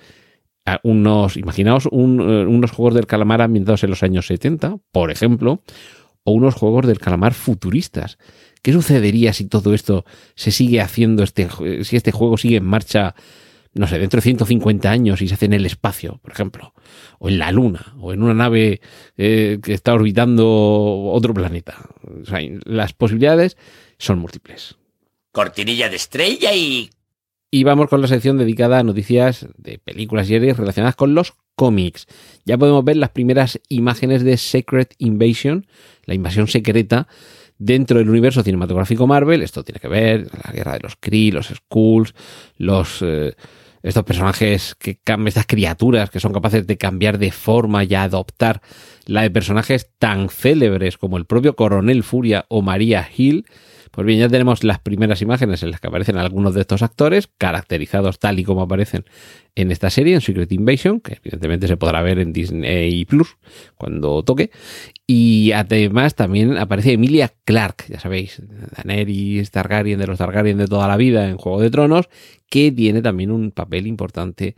unos, 0.83 1.37
imaginaos 1.37 1.87
eh, 1.87 1.89
unos 1.91 2.71
juegos 2.71 2.95
del 2.95 3.07
calamar 3.07 3.43
ambientados 3.43 3.83
en 3.85 3.91
los 3.91 4.03
años 4.03 4.27
70, 4.27 4.77
por 4.93 5.11
ejemplo, 5.11 5.62
o 6.25 6.33
unos 6.33 6.55
juegos 6.55 6.87
del 6.87 6.99
calamar 6.99 7.35
futuristas. 7.35 8.19
¿Qué 8.62 8.73
sucedería 8.73 9.33
si 9.33 9.47
todo 9.47 9.73
esto 9.75 10.05
se 10.35 10.50
sigue 10.50 10.81
haciendo, 10.81 11.23
este, 11.23 11.49
si 11.83 11.97
este 11.97 12.12
juego 12.12 12.37
sigue 12.37 12.57
en 12.57 12.65
marcha, 12.65 13.15
no 13.73 13.87
sé, 13.87 13.99
dentro 13.99 14.19
de 14.19 14.23
150 14.23 14.91
años 14.91 15.23
y 15.23 15.29
se 15.29 15.35
hace 15.35 15.47
en 15.47 15.55
el 15.55 15.65
espacio, 15.65 16.19
por 16.23 16.33
ejemplo, 16.33 16.75
o 17.19 17.29
en 17.29 17.39
la 17.39 17.53
Luna, 17.53 17.95
o 17.99 18.12
en 18.12 18.23
una 18.23 18.35
nave 18.35 18.81
eh, 19.17 19.59
que 19.62 19.73
está 19.73 19.95
orbitando 19.95 20.47
otro 21.11 21.33
planeta? 21.33 21.79
Las 22.65 22.93
posibilidades 22.93 23.57
son 23.97 24.19
múltiples. 24.19 24.77
Cortinilla 25.33 25.89
de 25.89 25.97
estrella 25.97 26.55
y... 26.55 26.91
Y 27.50 27.64
vamos 27.64 27.88
con 27.88 28.00
la 28.00 28.07
sección 28.07 28.38
dedicada 28.38 28.78
a 28.78 28.83
noticias 28.85 29.49
de 29.57 29.78
películas 29.78 30.26
y 30.26 30.35
series 30.35 30.57
relacionadas 30.57 30.95
con 30.95 31.14
los 31.14 31.35
cómics. 31.57 32.07
Ya 32.45 32.57
podemos 32.57 32.85
ver 32.85 32.97
las 32.97 33.11
primeras 33.11 33.61
imágenes 33.69 34.23
de 34.23 34.37
Secret 34.37 34.95
Invasion, 34.99 35.66
la 36.04 36.14
invasión 36.14 36.47
secreta, 36.47 37.09
dentro 37.59 37.99
del 37.99 38.09
universo 38.09 38.42
cinematográfico 38.42 39.07
Marvel. 39.07 39.42
Esto 39.42 39.64
tiene 39.64 39.80
que 39.80 39.88
ver 39.88 40.30
la 40.45 40.52
guerra 40.52 40.75
de 40.75 40.80
los 40.80 40.97
Kree, 40.97 41.33
los 41.33 41.49
Skrulls, 41.49 42.14
los... 42.57 43.02
eh, 43.02 43.35
estos 43.83 44.04
personajes 44.04 44.75
que 44.75 44.99
estas 45.26 45.47
criaturas 45.47 46.11
que 46.11 46.21
son 46.21 46.33
capaces 46.33 46.66
de 46.66 46.76
cambiar 46.76 47.19
de 47.19 47.33
forma 47.33 47.85
y 47.85 47.95
adoptar 47.95 48.61
la 49.07 49.23
de 49.23 49.30
personajes 49.30 49.90
tan 49.99 50.28
célebres 50.28 50.99
como 50.99 51.16
el 51.16 51.25
propio 51.25 51.57
Coronel 51.57 52.02
Furia 52.02 52.45
o 52.49 52.62
María 52.62 53.09
Hill. 53.16 53.47
Pues 53.91 54.07
bien, 54.07 54.21
ya 54.21 54.29
tenemos 54.29 54.63
las 54.63 54.79
primeras 54.79 55.21
imágenes 55.21 55.63
en 55.63 55.73
las 55.73 55.81
que 55.81 55.89
aparecen 55.89 56.17
algunos 56.17 56.55
de 56.55 56.61
estos 56.61 56.83
actores, 56.83 57.29
caracterizados 57.39 58.21
tal 58.21 58.39
y 58.39 58.45
como 58.45 58.63
aparecen 58.63 59.05
en 59.57 59.73
esta 59.73 59.91
serie, 59.91 60.15
en 60.15 60.21
Secret 60.21 60.53
Invasion, 60.53 61.01
que 61.01 61.15
evidentemente 61.15 61.67
se 61.67 61.77
podrá 61.77 62.01
ver 62.01 62.21
en 62.21 62.33
Disney 62.33 63.05
Plus 63.05 63.37
cuando 63.77 64.23
toque. 64.23 64.51
Y 65.09 65.51
además 65.53 66.15
también 66.15 66.57
aparece 66.57 66.93
Emilia 66.93 67.33
Clarke, 67.45 67.87
ya 67.89 67.99
sabéis, 67.99 68.41
Daenerys 68.77 69.51
Targaryen 69.51 69.99
de 69.99 70.07
los 70.07 70.19
Targaryen 70.19 70.59
de 70.59 70.67
toda 70.67 70.87
la 70.87 70.97
vida 70.97 71.29
en 71.29 71.37
Juego 71.37 71.61
de 71.61 71.71
Tronos, 71.71 72.09
que 72.49 72.71
tiene 72.71 73.03
también 73.03 73.33
un 73.33 73.51
papel 73.51 73.89
importante 73.89 74.55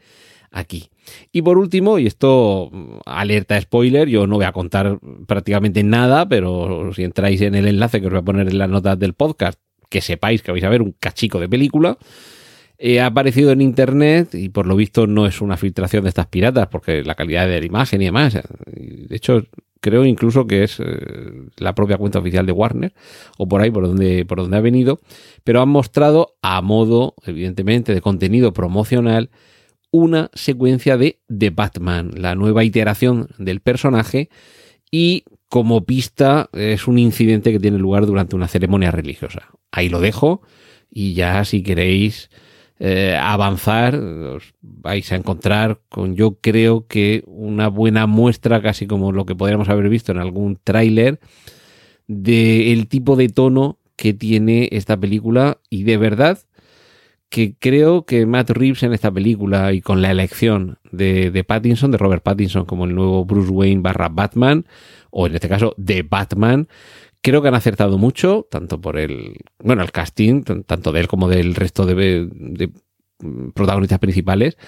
aquí. 0.53 0.91
Y 1.33 1.43
por 1.43 1.59
último, 1.59 1.99
y 1.99 2.07
esto 2.07 2.69
mm, 2.71 2.99
alerta 3.07 3.61
spoiler, 3.61 4.09
yo 4.09 4.27
no 4.27 4.37
voy 4.37 4.45
a 4.45 4.53
contar 4.53 4.99
prácticamente 5.27 5.83
nada, 5.83 6.29
pero 6.29 6.93
si 6.95 7.03
entráis 7.03 7.41
en 7.41 7.55
el 7.55 7.67
enlace 7.67 8.01
que 8.01 8.07
os 8.07 8.13
voy 8.13 8.21
a 8.21 8.25
poner 8.25 8.49
en 8.49 8.59
las 8.59 8.69
notas 8.69 8.99
del 8.99 9.15
podcast, 9.15 9.59
que 9.89 10.01
sepáis 10.01 10.43
que 10.43 10.53
vais 10.53 10.65
a 10.65 10.69
ver 10.69 10.83
un 10.83 10.95
cachico 10.99 11.41
de 11.41 11.49
película. 11.49 11.99
Eh, 12.79 13.01
ha 13.01 13.07
aparecido 13.07 13.53
en 13.53 13.61
internet 13.61 14.35
y 14.35 14.49
por 14.49 14.67
lo 14.67 14.75
visto 14.75 15.07
no 15.07 15.27
es 15.27 15.41
una 15.41 15.57
filtración 15.57 16.03
de 16.03 16.09
estas 16.09 16.27
piratas, 16.27 16.69
porque 16.69 17.05
la 17.05 17.15
calidad 17.15 17.47
de 17.47 17.61
la 17.61 17.67
imagen 17.67 18.03
y 18.03 18.07
demás. 18.07 18.35
De 18.35 19.15
hecho, 19.15 19.45
creo 19.81 20.05
incluso 20.05 20.47
que 20.47 20.65
es 20.65 20.81
eh, 20.81 20.87
la 21.59 21.75
propia 21.75 21.99
cuenta 21.99 22.19
oficial 22.19 22.47
de 22.47 22.53
Warner, 22.53 22.95
o 23.39 23.47
por 23.47 23.61
ahí 23.61 23.71
por 23.71 23.87
donde, 23.87 24.25
por 24.25 24.39
donde 24.39 24.57
ha 24.57 24.61
venido, 24.61 25.01
pero 25.45 25.61
han 25.61 25.69
mostrado 25.69 26.35
a 26.41 26.63
modo, 26.63 27.15
evidentemente, 27.25 27.93
de 27.93 28.01
contenido 28.01 28.53
promocional 28.53 29.31
una 29.93 30.31
secuencia 30.35 30.97
de 30.97 31.21
The 31.29 31.51
Batman, 31.51 32.11
la 32.17 32.35
nueva 32.35 32.65
iteración 32.65 33.29
del 33.39 33.61
personaje, 33.61 34.31
y 34.91 35.25
como 35.49 35.85
pista 35.85 36.49
es 36.53 36.89
un 36.89 36.99
incidente 36.99 37.53
que 37.53 37.61
tiene 37.61 37.79
lugar 37.79 38.07
durante 38.07 38.35
una 38.35 38.49
ceremonia 38.49 38.91
religiosa. 38.91 39.51
Ahí 39.71 39.89
lo 39.89 40.01
dejo 40.01 40.43
y 40.91 41.15
ya 41.15 41.45
si 41.45 41.63
queréis 41.63 42.31
eh, 42.79 43.17
avanzar 43.21 43.95
os 43.95 44.55
vais 44.61 45.13
a 45.13 45.17
encontrar 45.17 45.81
con 45.89 46.17
yo 46.17 46.39
creo 46.41 46.87
que 46.87 47.23
una 47.27 47.69
buena 47.69 48.07
muestra, 48.07 48.61
casi 48.61 48.87
como 48.87 49.13
lo 49.13 49.25
que 49.25 49.37
podríamos 49.37 49.69
haber 49.69 49.89
visto 49.89 50.11
en 50.11 50.19
algún 50.19 50.59
tráiler, 50.63 51.21
del 52.09 52.89
tipo 52.89 53.15
de 53.17 53.29
tono 53.29 53.79
que 53.97 54.15
tiene 54.15 54.69
esta 54.73 54.97
película 54.99 55.59
y 55.71 55.85
de 55.85 55.97
verdad 55.97 56.39
que 57.33 57.55
creo 57.59 58.05
que 58.05 58.27
Matt 58.27 58.51
Reeves 58.51 58.83
en 58.83 58.93
esta 58.93 59.11
película 59.11 59.73
y 59.73 59.81
con 59.81 60.03
la 60.03 60.11
elección 60.11 60.79
de, 60.91 61.31
de 61.31 61.45
Pattinson, 61.45 61.91
de 61.91 61.97
Robert 61.97 62.23
Pattinson 62.23 62.67
como 62.67 62.85
el 62.85 62.95
nuevo 62.95 63.25
Bruce 63.25 63.51
Wayne 63.51 63.81
barra 63.81 64.11
Batman, 64.11 64.67
o 65.11 65.27
en 65.27 65.35
este 65.35 65.49
caso 65.49 65.75
de 65.79 66.03
Batman, 66.03 66.69
creo 67.23 67.41
que 67.41 67.49
han 67.49 67.55
acertado 67.55 67.97
mucho, 67.97 68.47
tanto 68.51 68.83
por 68.83 68.99
el, 68.99 69.39
bueno, 69.61 69.83
el 69.83 69.93
casting, 69.93 70.43
tanto 70.43 70.93
de 70.93 71.01
él 71.01 71.09
como 71.09 71.27
del 71.31 71.55
resto 71.55 71.87
de, 71.87 72.29
de 72.31 72.71
protagonistas 73.55 73.99
principales, 73.99 74.59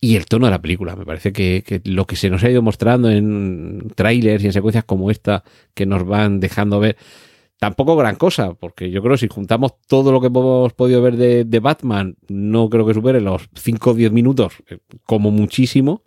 y 0.00 0.16
el 0.16 0.24
tono 0.24 0.46
de 0.46 0.52
la 0.52 0.62
película. 0.62 0.96
Me 0.96 1.04
parece 1.04 1.34
que, 1.34 1.62
que 1.66 1.82
lo 1.84 2.06
que 2.06 2.16
se 2.16 2.30
nos 2.30 2.42
ha 2.44 2.50
ido 2.50 2.62
mostrando 2.62 3.10
en 3.10 3.92
trailers 3.94 4.42
y 4.42 4.46
en 4.46 4.54
secuencias 4.54 4.84
como 4.84 5.10
esta, 5.10 5.44
que 5.74 5.84
nos 5.84 6.06
van 6.06 6.40
dejando 6.40 6.80
ver, 6.80 6.96
tampoco 7.58 7.96
gran 7.96 8.16
cosa, 8.16 8.54
porque 8.54 8.90
yo 8.90 9.02
creo 9.02 9.14
que 9.14 9.18
si 9.18 9.28
juntamos 9.28 9.72
todo 9.86 10.12
lo 10.12 10.20
que 10.20 10.28
hemos 10.28 10.72
podido 10.74 11.02
ver 11.02 11.16
de, 11.16 11.44
de 11.44 11.60
Batman, 11.60 12.16
no 12.28 12.68
creo 12.68 12.86
que 12.86 12.94
supere 12.94 13.20
los 13.20 13.48
5 13.54 13.90
o 13.90 13.94
10 13.94 14.12
minutos, 14.12 14.54
eh, 14.68 14.78
como 15.04 15.30
muchísimo. 15.30 16.02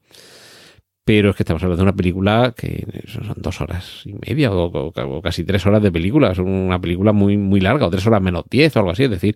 Pero 1.09 1.31
es 1.31 1.35
que 1.35 1.41
estamos 1.41 1.63
hablando 1.63 1.81
de 1.81 1.89
una 1.89 1.95
película 1.95 2.53
que 2.55 2.85
son 3.07 3.33
dos 3.37 3.61
horas 3.61 4.03
y 4.05 4.13
media 4.13 4.51
o, 4.51 4.91
casi 5.23 5.43
tres 5.43 5.65
horas 5.65 5.81
de 5.81 5.91
película. 5.91 6.33
Es 6.33 6.37
una 6.37 6.79
película 6.79 7.13
muy, 7.13 7.35
muy 7.35 7.59
larga, 7.59 7.87
o 7.87 7.89
tres 7.89 8.05
horas 8.05 8.21
menos 8.21 8.43
diez 8.47 8.75
o 8.75 8.79
algo 8.79 8.91
así. 8.91 9.05
Es 9.05 9.09
decir, 9.09 9.35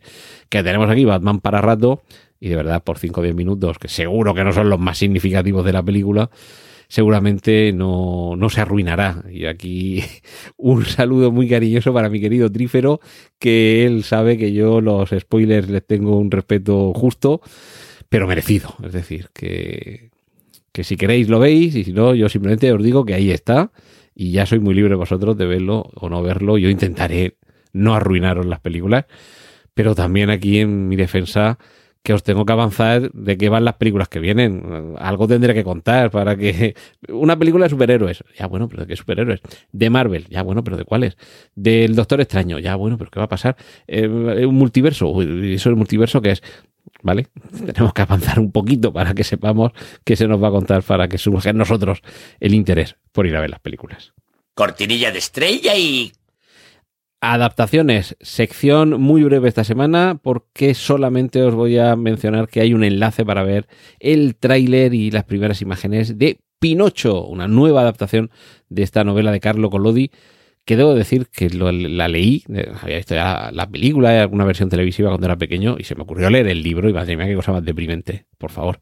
que 0.50 0.62
tenemos 0.62 0.88
aquí 0.88 1.04
Batman 1.04 1.40
para 1.40 1.62
rato 1.62 2.04
y 2.40 2.50
de 2.50 2.58
verdad 2.58 2.84
por 2.84 3.00
5 3.00 3.22
o 3.22 3.24
10 3.24 3.36
minutos, 3.36 3.80
que 3.80 3.88
seguro 3.88 4.36
que 4.36 4.44
no 4.44 4.54
son 4.54 4.70
los 4.70 4.80
más 4.80 5.00
significativos 5.00 5.66
de 5.66 5.74
la 5.74 5.82
película, 5.82 6.30
seguramente 6.94 7.74
no, 7.74 8.36
no 8.38 8.52
se 8.52 8.62
arruinará. 8.62 9.24
Y 9.28 9.48
aquí 9.48 10.04
un 10.58 10.86
saludo 10.86 11.32
muy 11.32 11.50
cariñoso 11.50 11.92
para 11.92 12.08
mi 12.08 12.22
querido 12.22 12.52
Trífero, 12.52 13.00
que 13.40 13.84
él 13.84 14.04
sabe 14.04 14.38
que 14.38 14.54
yo 14.54 14.80
los 14.80 15.10
spoilers 15.10 15.72
les 15.72 15.84
tengo 15.88 16.20
un 16.20 16.30
respeto 16.30 16.94
justo, 16.94 17.42
pero 18.10 18.28
merecido. 18.28 18.76
Es 18.84 18.94
decir, 18.94 19.30
que, 19.34 20.12
que 20.72 20.84
si 20.84 20.96
queréis 20.96 21.30
lo 21.30 21.40
veis 21.40 21.74
y 21.74 21.84
si 21.84 21.94
no, 21.94 22.14
yo 22.14 22.30
simplemente 22.30 22.72
os 22.72 22.84
digo 22.84 23.06
que 23.06 23.16
ahí 23.16 23.32
está 23.32 23.72
y 24.14 24.30
ya 24.30 24.46
soy 24.46 24.60
muy 24.60 24.76
libre 24.76 24.94
vosotros 24.94 25.36
de 25.36 25.48
verlo 25.48 25.90
o 25.96 26.10
no 26.10 26.22
verlo. 26.22 26.60
Yo 26.60 26.70
intentaré 26.70 27.38
no 27.72 27.96
arruinaros 27.96 28.46
las 28.46 28.60
películas, 28.60 29.06
pero 29.74 29.96
también 29.96 30.30
aquí 30.30 30.60
en 30.60 30.90
mi 30.90 30.96
defensa 30.96 31.58
que 32.04 32.14
os 32.14 32.22
tengo 32.22 32.46
que 32.46 32.52
avanzar 32.52 33.12
de 33.14 33.38
qué 33.38 33.48
van 33.48 33.64
las 33.64 33.76
películas 33.76 34.10
que 34.10 34.20
vienen. 34.20 34.96
Algo 35.00 35.26
tendré 35.28 35.54
que 35.54 35.64
contar 35.64 36.12
para 36.12 36.36
que... 36.36 36.76
Una 37.10 37.40
película 37.40 37.66
de 37.66 37.70
superhéroes. 37.70 38.24
Ya 38.38 38.48
bueno, 38.48 38.68
pero 38.68 38.82
¿de 38.82 38.88
qué 38.88 38.96
superhéroes? 38.98 39.40
De 39.72 39.90
Marvel. 39.90 40.28
Ya 40.30 40.44
bueno, 40.44 40.64
pero 40.66 40.76
¿de 40.76 40.84
cuáles? 40.84 41.18
Del 41.56 41.96
Doctor 41.96 42.20
Extraño. 42.20 42.60
Ya 42.60 42.76
bueno, 42.76 42.98
pero 42.98 43.10
¿qué 43.10 43.20
va 43.20 43.26
a 43.26 43.30
pasar? 43.30 43.56
Eh, 43.88 44.06
un 44.08 44.56
multiverso. 44.56 45.08
Uy, 45.08 45.54
¿Eso 45.54 45.70
el 45.70 45.78
multiverso 45.78 46.22
qué 46.22 46.32
es? 46.32 46.44
¿Vale? 47.02 47.28
Tenemos 47.66 47.94
que 47.94 48.02
avanzar 48.02 48.38
un 48.38 48.52
poquito 48.52 48.92
para 48.92 49.14
que 49.14 49.24
sepamos 49.24 49.72
qué 50.04 50.18
se 50.18 50.28
nos 50.28 50.44
va 50.44 50.50
a 50.50 50.52
contar 50.52 50.84
para 50.84 51.08
que 51.08 51.18
surja 51.18 51.52
en 51.52 51.58
nosotros 51.58 52.02
el 52.42 52.54
interés 52.54 52.98
por 53.14 53.26
ir 53.28 53.36
a 53.38 53.42
ver 53.42 53.50
las 53.50 53.62
películas. 53.62 54.14
Cortinilla 54.56 55.12
de 55.12 55.20
estrella 55.20 55.76
y... 55.78 56.12
Adaptaciones, 57.26 58.18
sección 58.20 59.00
muy 59.00 59.24
breve 59.24 59.48
esta 59.48 59.64
semana 59.64 60.20
porque 60.22 60.74
solamente 60.74 61.42
os 61.42 61.56
voy 61.56 61.78
a 61.78 61.96
mencionar 61.96 62.50
que 62.50 62.60
hay 62.60 62.74
un 62.74 62.84
enlace 62.84 63.24
para 63.24 63.44
ver 63.44 63.66
el 64.02 64.36
tráiler 64.36 64.94
y 64.94 65.10
las 65.10 65.24
primeras 65.24 65.62
imágenes 65.62 66.18
de 66.18 66.42
Pinocho, 66.60 67.26
una 67.26 67.48
nueva 67.48 67.80
adaptación 67.80 68.30
de 68.68 68.84
esta 68.84 69.06
novela 69.06 69.32
de 69.32 69.40
Carlo 69.40 69.70
Collodi 69.70 70.12
que 70.66 70.78
debo 70.78 70.94
decir 70.96 71.28
que 71.28 71.50
lo- 71.50 71.72
la 71.72 72.08
leí, 72.08 72.44
eh, 72.54 72.72
había 72.82 72.98
visto 72.98 73.16
ya 73.16 73.50
la 73.52 73.70
película, 73.70 74.22
alguna 74.22 74.46
versión 74.46 74.70
televisiva 74.70 75.10
cuando 75.10 75.26
era 75.28 75.36
pequeño 75.38 75.76
y 75.78 75.84
se 75.84 75.94
me 75.96 76.04
ocurrió 76.04 76.30
leer 76.30 76.48
el 76.48 76.64
libro 76.64 76.88
y 76.90 76.94
madre 76.94 77.18
mía 77.18 77.28
qué 77.28 77.36
cosa 77.36 77.52
más 77.52 77.66
deprimente, 77.66 78.28
por 78.38 78.50
favor. 78.52 78.80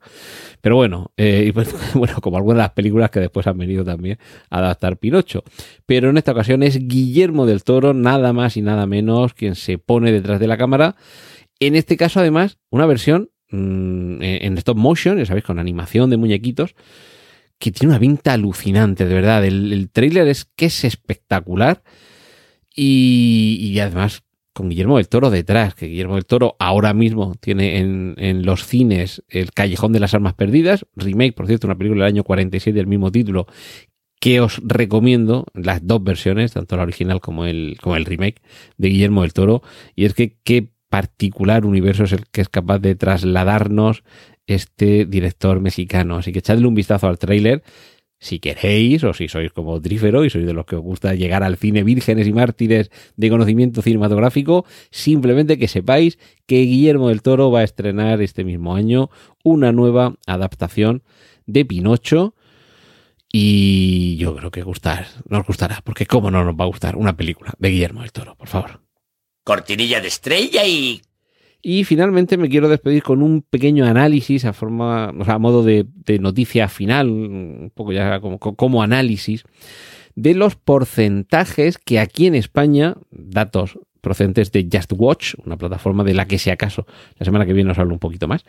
Pero 0.62 0.76
bueno, 0.76 1.12
eh, 1.18 1.46
y 1.48 1.52
bueno, 1.98 2.16
como 2.22 2.38
algunas 2.38 2.58
de 2.58 2.64
las 2.64 2.72
películas 2.74 3.10
que 3.10 3.20
después 3.20 3.48
han 3.48 3.58
venido 3.58 3.84
también 3.84 4.20
a 4.50 4.60
adaptar 4.60 4.98
Pinocho. 4.98 5.44
Pero 5.88 6.10
en 6.12 6.18
esta 6.18 6.34
ocasión 6.34 6.62
es 6.64 6.88
Guillermo 6.88 7.46
del 7.46 7.64
Toro, 7.64 7.94
nada 7.94 8.32
más 8.32 8.58
y 8.58 8.62
nada 8.62 8.86
menos, 8.86 9.34
quien 9.34 9.56
se 9.56 9.78
pone 9.80 10.12
detrás 10.12 10.40
de 10.40 10.48
la 10.48 10.58
cámara. 10.58 10.96
En 11.60 11.76
este 11.76 11.98
caso, 11.98 12.20
además, 12.20 12.58
una 12.70 12.86
versión 12.86 13.30
mm, 13.50 14.22
en 14.22 14.58
stop 14.60 14.78
motion, 14.78 15.18
ya 15.18 15.26
sabéis, 15.26 15.46
con 15.46 15.58
animación 15.60 16.10
de 16.10 16.18
muñequitos, 16.18 16.76
que 17.62 17.72
tiene 17.72 17.94
una 17.94 18.00
pinta 18.00 18.34
alucinante, 18.34 19.06
de 19.06 19.14
verdad. 19.14 19.46
El, 19.46 19.72
el 19.72 20.18
es 20.28 20.46
que 20.56 20.66
es 20.66 20.84
espectacular 20.84 21.84
y, 22.76 23.60
y 23.62 23.80
además 23.80 24.24
con 24.52 24.68
Guillermo 24.68 24.98
del 24.98 25.08
Toro 25.08 25.30
detrás, 25.30 25.76
que 25.76 25.86
Guillermo 25.86 26.16
del 26.16 26.26
Toro 26.26 26.56
ahora 26.58 26.94
mismo 26.96 27.36
tiene 27.40 27.78
en, 27.78 28.16
en 28.18 28.46
los 28.46 28.66
cines 28.66 29.24
El 29.30 29.52
Callejón 29.52 29.94
de 29.94 30.00
las 30.00 30.16
Armas 30.16 30.34
Perdidas, 30.34 30.88
remake, 30.96 31.36
por 31.36 31.46
cierto, 31.46 31.68
una 31.68 31.78
película 31.78 32.04
del 32.04 32.14
año 32.16 32.24
46 32.24 32.76
del 32.76 32.88
mismo 32.88 33.12
título, 33.12 33.46
que 34.20 34.42
os 34.42 34.60
recomiendo 34.66 35.46
las 35.54 35.86
dos 35.86 36.04
versiones, 36.04 36.54
tanto 36.54 36.76
la 36.78 36.84
original 36.84 37.22
como 37.22 37.46
el, 37.46 37.78
como 37.80 37.96
el 37.96 38.06
remake 38.06 38.42
de 38.78 38.90
Guillermo 38.90 39.22
del 39.22 39.34
Toro, 39.34 39.62
y 39.96 40.06
es 40.06 40.16
que 40.16 40.38
qué 40.44 40.72
particular 40.90 41.66
universo 41.66 42.04
es 42.06 42.12
el 42.12 42.26
que 42.32 42.42
es 42.42 42.50
capaz 42.50 42.80
de 42.80 42.96
trasladarnos 42.96 44.04
este 44.48 45.06
director 45.06 45.60
mexicano. 45.60 46.18
Así 46.18 46.32
que 46.32 46.40
echadle 46.40 46.68
un 46.68 46.76
vistazo 46.76 47.08
al 47.08 47.20
tráiler 47.20 47.64
si 48.22 48.40
queréis, 48.40 49.04
o 49.04 49.14
si 49.14 49.28
sois 49.28 49.52
como 49.52 49.82
Trífero 49.82 50.24
y 50.24 50.30
sois 50.30 50.46
de 50.46 50.54
los 50.54 50.68
que 50.68 50.76
os 50.76 50.82
gusta 50.84 51.16
llegar 51.16 51.42
al 51.42 51.58
cine 51.58 51.84
vírgenes 51.84 52.28
y 52.28 52.34
mártires 52.34 52.92
de 53.18 53.30
conocimiento 53.32 53.82
cinematográfico, 53.82 54.64
simplemente 54.92 55.58
que 55.58 55.68
sepáis 55.68 56.20
que 56.46 56.62
Guillermo 56.62 57.10
del 57.10 57.24
Toro 57.24 57.50
va 57.50 57.62
a 57.62 57.64
estrenar 57.64 58.22
este 58.22 58.44
mismo 58.44 58.76
año 58.76 59.10
una 59.44 59.72
nueva 59.72 60.14
adaptación 60.28 61.02
de 61.48 61.66
Pinocho. 61.66 62.36
Y 63.34 64.18
yo 64.18 64.36
creo 64.36 64.52
que 64.52 64.62
gustar, 64.62 65.08
nos 65.28 65.48
gustará, 65.48 65.82
porque 65.84 66.06
cómo 66.06 66.30
no 66.30 66.44
nos 66.44 66.54
va 66.54 66.66
a 66.66 66.68
gustar 66.68 66.98
una 66.98 67.18
película 67.18 67.54
de 67.58 67.70
Guillermo 67.70 68.02
del 68.02 68.12
Toro, 68.12 68.36
por 68.36 68.50
favor. 68.50 68.82
Cortinilla 69.44 70.00
de 70.00 70.08
estrella 70.10 70.64
y... 70.68 71.02
Y 71.62 71.84
finalmente 71.84 72.38
me 72.38 72.50
quiero 72.50 72.70
despedir 72.70 73.04
con 73.04 73.22
un 73.22 73.44
pequeño 73.44 73.86
análisis 73.86 74.46
a 74.46 74.54
forma, 74.54 75.14
o 75.18 75.26
sea, 75.26 75.36
a 75.36 75.40
modo 75.40 75.64
de, 75.64 75.86
noticia 76.20 76.68
final, 76.68 77.10
un 77.10 77.72
poco 77.74 77.92
ya 77.92 78.20
como, 78.20 78.82
análisis, 78.82 79.44
de 80.16 80.34
los 80.34 80.56
porcentajes 80.56 81.78
que 81.78 82.00
aquí 82.00 82.26
en 82.26 82.36
España, 82.36 82.96
datos 83.12 83.80
procedentes 84.02 84.52
de 84.52 84.68
Just 84.72 84.94
Watch, 84.98 85.36
una 85.46 85.58
plataforma 85.58 86.04
de 86.04 86.16
la 86.16 86.26
que 86.26 86.40
si 86.40 86.50
acaso 86.50 86.88
la 87.20 87.26
semana 87.26 87.46
que 87.46 87.54
viene 87.54 87.70
os 87.70 87.78
hablo 87.78 87.94
un 87.94 88.00
poquito 88.00 88.28
más. 88.28 88.44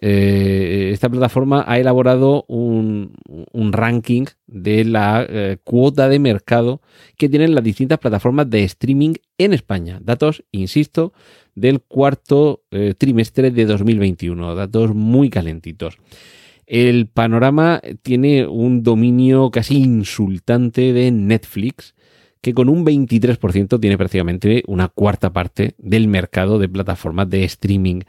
Eh, 0.00 0.90
esta 0.92 1.08
plataforma 1.08 1.64
ha 1.66 1.78
elaborado 1.78 2.44
un, 2.48 3.14
un 3.52 3.72
ranking 3.72 4.24
de 4.48 4.84
la 4.84 5.24
eh, 5.28 5.58
cuota 5.62 6.08
de 6.08 6.18
mercado 6.18 6.82
que 7.16 7.28
tienen 7.28 7.54
las 7.54 7.62
distintas 7.62 8.00
plataformas 8.00 8.50
de 8.50 8.64
streaming 8.64 9.14
en 9.38 9.52
España. 9.52 10.00
Datos, 10.02 10.44
insisto, 10.50 11.12
del 11.54 11.80
cuarto 11.80 12.62
eh, 12.70 12.94
trimestre 12.96 13.50
de 13.50 13.66
2021. 13.66 14.54
Datos 14.54 14.94
muy 14.94 15.30
calentitos. 15.30 15.98
El 16.66 17.08
panorama 17.08 17.80
tiene 18.02 18.46
un 18.46 18.82
dominio 18.82 19.50
casi 19.50 19.78
insultante 19.78 20.92
de 20.92 21.10
Netflix, 21.10 21.94
que 22.40 22.54
con 22.54 22.68
un 22.68 22.86
23% 22.86 23.80
tiene 23.80 23.98
prácticamente 23.98 24.62
una 24.66 24.88
cuarta 24.88 25.32
parte 25.32 25.74
del 25.78 26.08
mercado 26.08 26.58
de 26.58 26.68
plataformas 26.68 27.28
de 27.28 27.44
streaming, 27.44 28.02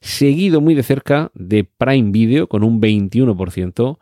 seguido 0.00 0.60
muy 0.60 0.74
de 0.74 0.82
cerca 0.82 1.30
de 1.34 1.64
Prime 1.64 2.10
Video 2.10 2.48
con 2.48 2.64
un 2.64 2.80
21% 2.80 3.98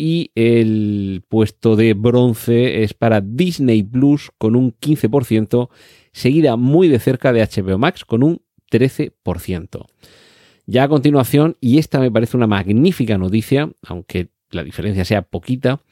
y 0.00 0.30
el 0.34 1.24
puesto 1.28 1.76
de 1.76 1.92
bronce 1.92 2.84
es 2.84 2.94
para 2.94 3.20
Disney 3.20 3.82
Plus 3.82 4.30
con 4.38 4.56
un 4.56 4.72
15%, 4.72 5.68
seguida 6.10 6.56
muy 6.56 6.88
de 6.88 6.98
cerca 6.98 7.34
de 7.34 7.42
HBO 7.42 7.76
Max 7.76 8.06
con 8.06 8.22
un 8.22 8.40
13%. 8.72 9.84
Ya 10.64 10.84
a 10.84 10.88
continuación, 10.88 11.58
y 11.60 11.76
esta 11.76 12.00
me 12.00 12.10
parece 12.10 12.38
una 12.38 12.46
magnífica 12.46 13.18
noticia, 13.18 13.70
aunque 13.82 14.30
la 14.50 14.64
diferencia 14.64 15.04
sea 15.04 15.20
poquita, 15.20 15.82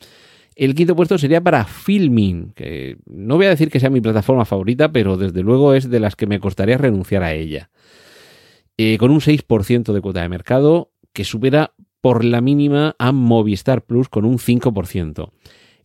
el 0.57 0.75
quinto 0.75 0.97
puesto 0.97 1.19
sería 1.19 1.43
para 1.43 1.67
Filming, 1.67 2.53
que 2.55 2.97
no 3.05 3.37
voy 3.37 3.45
a 3.45 3.51
decir 3.51 3.71
que 3.71 3.79
sea 3.79 3.91
mi 3.91 4.01
plataforma 4.01 4.47
favorita, 4.47 4.91
pero 4.91 5.19
desde 5.19 5.43
luego 5.43 5.75
es 5.75 5.91
de 5.91 6.01
las 6.01 6.17
que 6.17 6.27
me 6.27 6.41
costaría 6.41 6.79
renunciar 6.79 7.23
a 7.25 7.35
ella. 7.35 7.69
Eh, 8.79 8.97
con 8.97 9.11
un 9.11 9.21
6% 9.21 9.93
de 9.93 10.01
cuota 10.01 10.23
de 10.23 10.31
mercado, 10.31 10.93
que 11.13 11.25
supera 11.25 11.75
por 12.01 12.25
la 12.25 12.41
mínima 12.41 12.95
a 12.99 13.13
Movistar 13.13 13.85
Plus 13.85 14.09
con 14.09 14.25
un 14.25 14.39
5%. 14.39 15.31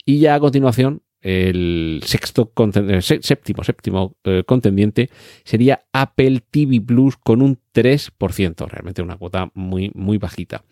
Y 0.06 0.20
ya 0.20 0.36
a 0.36 0.40
continuación, 0.40 1.02
el 1.22 2.02
sexto 2.06 2.52
séptimo, 3.00 4.16
eh, 4.26 4.44
contendiente 4.46 5.10
sería 5.46 5.86
Apple 5.94 6.42
TV 6.52 6.82
Plus 6.82 7.16
con 7.16 7.42
un 7.42 7.60
3%, 7.74 8.68
realmente 8.68 9.02
una 9.02 9.18
cuota 9.18 9.50
muy, 9.54 9.92
muy 9.96 10.18
bajita. 10.18 10.66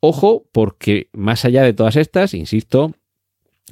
Ojo, 0.00 0.46
porque 0.52 1.08
más 1.14 1.46
allá 1.46 1.62
de 1.62 1.72
todas 1.72 1.96
estas, 1.96 2.34
insisto, 2.34 2.94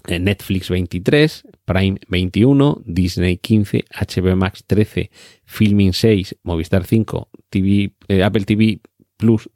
Netflix 0.08 0.70
23, 0.70 1.44
Prime 1.64 1.98
21, 2.08 2.82
Disney 2.84 3.36
15, 3.36 3.84
HBO 3.90 4.36
Max 4.36 4.64
13, 4.66 5.10
Filming 5.44 5.92
6, 5.92 6.36
Movistar 6.42 6.84
5, 6.84 7.28
TV, 7.50 7.92
eh, 8.08 8.22
Apple 8.22 8.44
TV 8.44 8.80
Plus 9.16 9.50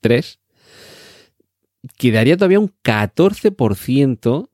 3, 0.00 0.38
quedaría 1.96 2.36
todavía 2.36 2.60
un 2.60 2.72
14% 2.82 4.48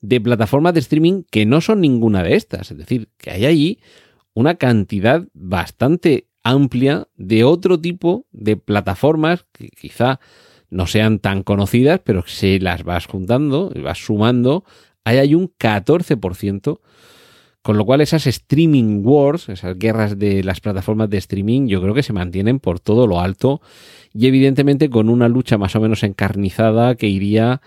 de 0.00 0.20
plataformas 0.20 0.74
de 0.74 0.80
streaming 0.80 1.22
que 1.30 1.46
no 1.46 1.60
son 1.60 1.80
ninguna 1.80 2.22
de 2.22 2.36
estas. 2.36 2.70
Es 2.70 2.78
decir, 2.78 3.08
que 3.16 3.30
hay 3.30 3.46
allí 3.46 3.80
una 4.34 4.56
cantidad 4.56 5.26
bastante 5.32 6.28
amplia 6.42 7.08
de 7.16 7.44
otro 7.44 7.80
tipo 7.80 8.26
de 8.30 8.56
plataformas 8.56 9.46
que 9.52 9.68
quizá 9.68 10.20
no 10.70 10.86
sean 10.86 11.18
tan 11.18 11.42
conocidas, 11.42 12.00
pero 12.04 12.24
si 12.26 12.58
las 12.58 12.84
vas 12.84 13.06
juntando, 13.06 13.72
vas 13.82 13.98
sumando, 13.98 14.64
ahí 15.04 15.18
hay 15.18 15.34
un 15.34 15.52
14%, 15.58 16.80
con 17.66 17.76
lo 17.76 17.84
cual 17.84 18.00
esas 18.00 18.28
streaming 18.28 19.00
wars, 19.02 19.48
esas 19.48 19.76
guerras 19.76 20.16
de 20.20 20.44
las 20.44 20.60
plataformas 20.60 21.10
de 21.10 21.18
streaming, 21.18 21.66
yo 21.66 21.82
creo 21.82 21.94
que 21.94 22.04
se 22.04 22.12
mantienen 22.12 22.60
por 22.60 22.78
todo 22.78 23.08
lo 23.08 23.18
alto 23.18 23.60
y 24.14 24.28
evidentemente 24.28 24.88
con 24.88 25.08
una 25.08 25.28
lucha 25.28 25.58
más 25.58 25.74
o 25.74 25.80
menos 25.80 26.04
encarnizada 26.04 26.94
que 26.94 27.08
iría 27.08 27.60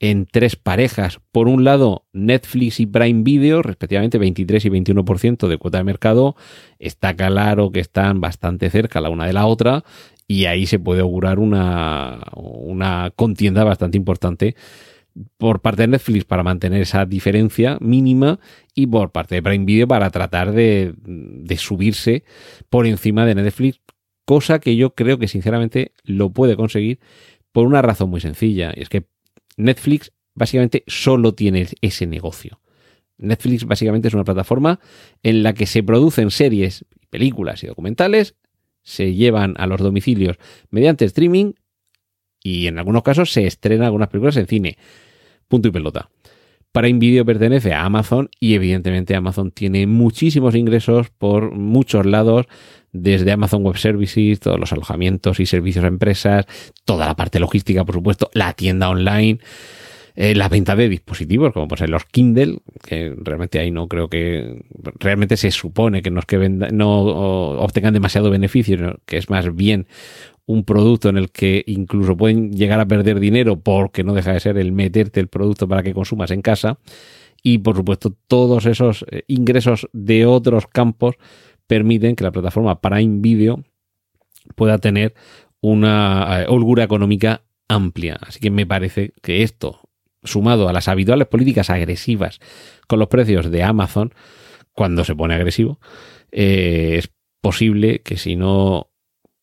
en 0.00 0.26
tres 0.26 0.56
parejas. 0.56 1.20
Por 1.32 1.48
un 1.48 1.64
lado, 1.64 2.04
Netflix 2.12 2.78
y 2.78 2.84
Prime 2.84 3.22
Video, 3.22 3.62
respectivamente 3.62 4.18
23 4.18 4.66
y 4.66 4.68
21% 4.68 5.48
de 5.48 5.56
cuota 5.56 5.78
de 5.78 5.84
mercado. 5.84 6.36
Está 6.78 7.16
claro 7.16 7.72
que 7.72 7.80
están 7.80 8.20
bastante 8.20 8.68
cerca 8.68 9.00
la 9.00 9.08
una 9.08 9.24
de 9.24 9.32
la 9.32 9.46
otra 9.46 9.82
y 10.26 10.44
ahí 10.44 10.66
se 10.66 10.78
puede 10.78 11.00
augurar 11.00 11.38
una, 11.38 12.20
una 12.34 13.12
contienda 13.16 13.64
bastante 13.64 13.96
importante 13.96 14.56
por 15.36 15.60
parte 15.60 15.82
de 15.82 15.88
Netflix 15.88 16.24
para 16.24 16.42
mantener 16.42 16.82
esa 16.82 17.04
diferencia 17.06 17.78
mínima 17.80 18.40
y 18.74 18.86
por 18.86 19.12
parte 19.12 19.36
de 19.36 19.42
Prime 19.42 19.64
Video 19.64 19.88
para 19.88 20.10
tratar 20.10 20.52
de, 20.52 20.94
de, 21.04 21.56
subirse 21.56 22.24
por 22.68 22.86
encima 22.86 23.26
de 23.26 23.34
Netflix, 23.34 23.80
cosa 24.24 24.58
que 24.58 24.76
yo 24.76 24.94
creo 24.94 25.18
que 25.18 25.28
sinceramente 25.28 25.92
lo 26.04 26.30
puede 26.30 26.56
conseguir 26.56 27.00
por 27.52 27.66
una 27.66 27.82
razón 27.82 28.10
muy 28.10 28.20
sencilla, 28.20 28.72
y 28.76 28.82
es 28.82 28.88
que 28.88 29.06
Netflix 29.56 30.12
básicamente 30.34 30.84
solo 30.86 31.34
tiene 31.34 31.66
ese 31.80 32.06
negocio. 32.06 32.60
Netflix 33.16 33.64
básicamente 33.64 34.08
es 34.08 34.14
una 34.14 34.24
plataforma 34.24 34.78
en 35.22 35.42
la 35.42 35.52
que 35.52 35.66
se 35.66 35.82
producen 35.82 36.30
series, 36.30 36.84
películas 37.10 37.64
y 37.64 37.66
documentales 37.66 38.36
se 38.88 39.12
llevan 39.12 39.54
a 39.58 39.66
los 39.66 39.80
domicilios 39.80 40.38
mediante 40.70 41.04
streaming 41.04 41.52
y 42.42 42.68
en 42.68 42.78
algunos 42.78 43.02
casos 43.02 43.30
se 43.30 43.46
estrenan 43.46 43.86
algunas 43.86 44.08
películas 44.08 44.38
en 44.38 44.46
cine. 44.46 44.78
Punto 45.48 45.68
y 45.68 45.70
pelota. 45.70 46.10
Prime 46.72 46.98
Video 46.98 47.24
pertenece 47.24 47.72
a 47.72 47.84
Amazon 47.84 48.28
y 48.38 48.54
evidentemente 48.54 49.16
Amazon 49.16 49.50
tiene 49.50 49.86
muchísimos 49.86 50.54
ingresos 50.54 51.08
por 51.10 51.52
muchos 51.52 52.04
lados, 52.06 52.46
desde 52.92 53.32
Amazon 53.32 53.64
Web 53.64 53.78
Services, 53.78 54.40
todos 54.40 54.60
los 54.60 54.72
alojamientos 54.72 55.40
y 55.40 55.46
servicios 55.46 55.84
a 55.84 55.88
empresas, 55.88 56.46
toda 56.84 57.06
la 57.06 57.16
parte 57.16 57.40
logística, 57.40 57.84
por 57.84 57.94
supuesto, 57.94 58.30
la 58.34 58.52
tienda 58.52 58.90
online 58.90 59.40
eh, 60.20 60.34
la 60.34 60.48
venta 60.48 60.74
de 60.74 60.88
dispositivos, 60.88 61.52
como 61.52 61.68
pues 61.68 61.80
los 61.88 62.04
Kindle, 62.06 62.58
que 62.84 63.14
realmente 63.16 63.60
ahí 63.60 63.70
no 63.70 63.86
creo 63.86 64.08
que 64.08 64.64
realmente 64.98 65.36
se 65.36 65.52
supone 65.52 66.02
que 66.02 66.10
no 66.10 66.22
que 66.22 66.48
no 66.48 67.02
obtengan 67.60 67.94
demasiado 67.94 68.28
beneficio, 68.28 68.98
que 69.06 69.16
es 69.16 69.30
más 69.30 69.54
bien 69.54 69.86
un 70.48 70.64
producto 70.64 71.10
en 71.10 71.18
el 71.18 71.30
que 71.30 71.62
incluso 71.66 72.16
pueden 72.16 72.52
llegar 72.52 72.80
a 72.80 72.88
perder 72.88 73.20
dinero 73.20 73.60
porque 73.60 74.02
no 74.02 74.14
deja 74.14 74.32
de 74.32 74.40
ser 74.40 74.56
el 74.56 74.72
meterte 74.72 75.20
el 75.20 75.28
producto 75.28 75.68
para 75.68 75.82
que 75.82 75.92
consumas 75.92 76.30
en 76.30 76.40
casa. 76.40 76.78
Y 77.42 77.58
por 77.58 77.76
supuesto, 77.76 78.16
todos 78.26 78.64
esos 78.64 79.04
eh, 79.10 79.24
ingresos 79.28 79.90
de 79.92 80.24
otros 80.24 80.66
campos 80.66 81.16
permiten 81.66 82.16
que 82.16 82.24
la 82.24 82.32
plataforma 82.32 82.80
Prime 82.80 83.20
Video 83.20 83.62
pueda 84.56 84.78
tener 84.78 85.14
una 85.60 86.40
eh, 86.40 86.46
holgura 86.48 86.82
económica 86.82 87.42
amplia. 87.68 88.18
Así 88.22 88.40
que 88.40 88.50
me 88.50 88.64
parece 88.64 89.12
que 89.20 89.42
esto, 89.42 89.80
sumado 90.24 90.66
a 90.70 90.72
las 90.72 90.88
habituales 90.88 91.28
políticas 91.28 91.68
agresivas 91.68 92.40
con 92.86 92.98
los 92.98 93.08
precios 93.08 93.50
de 93.50 93.62
Amazon, 93.64 94.14
cuando 94.72 95.04
se 95.04 95.14
pone 95.14 95.34
agresivo, 95.34 95.78
eh, 96.32 96.94
es 96.96 97.10
posible 97.42 98.00
que 98.00 98.16
si 98.16 98.34
no, 98.34 98.88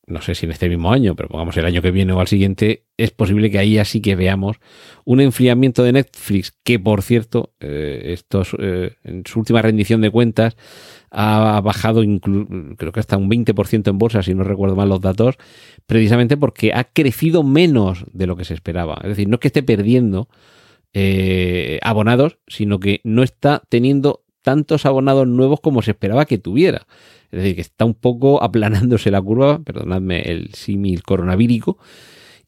no 0.08 0.22
sé 0.22 0.36
si 0.36 0.46
en 0.46 0.52
este 0.52 0.70
mismo 0.70 0.92
año, 0.92 1.16
pero 1.16 1.30
pongamos 1.30 1.58
el 1.58 1.66
año 1.66 1.82
que 1.82 1.92
viene 1.92 2.14
o 2.14 2.20
al 2.20 2.28
siguiente, 2.28 2.86
es 2.98 3.12
posible 3.12 3.50
que 3.50 3.60
ahí 3.60 3.78
así 3.78 4.02
que 4.02 4.16
veamos 4.16 4.58
un 5.04 5.20
enfriamiento 5.20 5.84
de 5.84 5.94
Netflix, 5.94 6.54
que 6.64 6.80
por 6.80 7.02
cierto, 7.02 7.54
eh, 7.60 8.14
estos, 8.14 8.56
eh, 8.60 8.96
en 9.04 9.24
su 9.26 9.40
última 9.40 9.62
rendición 9.62 10.02
de 10.02 10.12
cuentas, 10.12 10.56
ha 11.12 11.62
bajado 11.62 12.04
creo 12.78 12.92
que 12.92 13.00
hasta 13.00 13.18
un 13.18 13.30
20% 13.30 13.90
en 13.90 13.98
bolsa, 13.98 14.22
si 14.22 14.34
no 14.34 14.44
recuerdo 14.44 14.76
mal 14.76 14.90
los 14.90 15.02
datos, 15.02 15.36
precisamente 15.86 16.38
porque 16.38 16.74
ha 16.74 16.84
crecido 16.84 17.44
menos 17.44 18.06
de 18.12 18.28
lo 18.28 18.36
que 18.36 18.46
se 18.46 18.54
esperaba. 18.54 19.00
Es 19.04 19.10
decir, 19.10 19.28
no 19.28 19.36
es 19.36 19.40
que 19.40 19.48
esté 19.48 19.64
perdiendo, 19.64 20.28
eh, 20.98 21.80
abonados, 21.82 22.38
sino 22.48 22.80
que 22.80 23.02
no 23.04 23.24
está 23.24 23.64
teniendo 23.70 24.25
tantos 24.46 24.86
abonados 24.86 25.28
nuevos 25.28 25.60
como 25.60 25.82
se 25.82 25.92
esperaba 25.92 26.26
que 26.26 26.38
tuviera. 26.38 26.86
Es 27.32 27.40
decir, 27.40 27.56
que 27.56 27.62
está 27.62 27.84
un 27.84 27.96
poco 27.96 28.42
aplanándose 28.44 29.12
la 29.12 29.22
curva, 29.22 29.60
perdonadme 29.60 30.22
el 30.22 30.54
símil 30.54 31.04
coronavírico, 31.04 31.80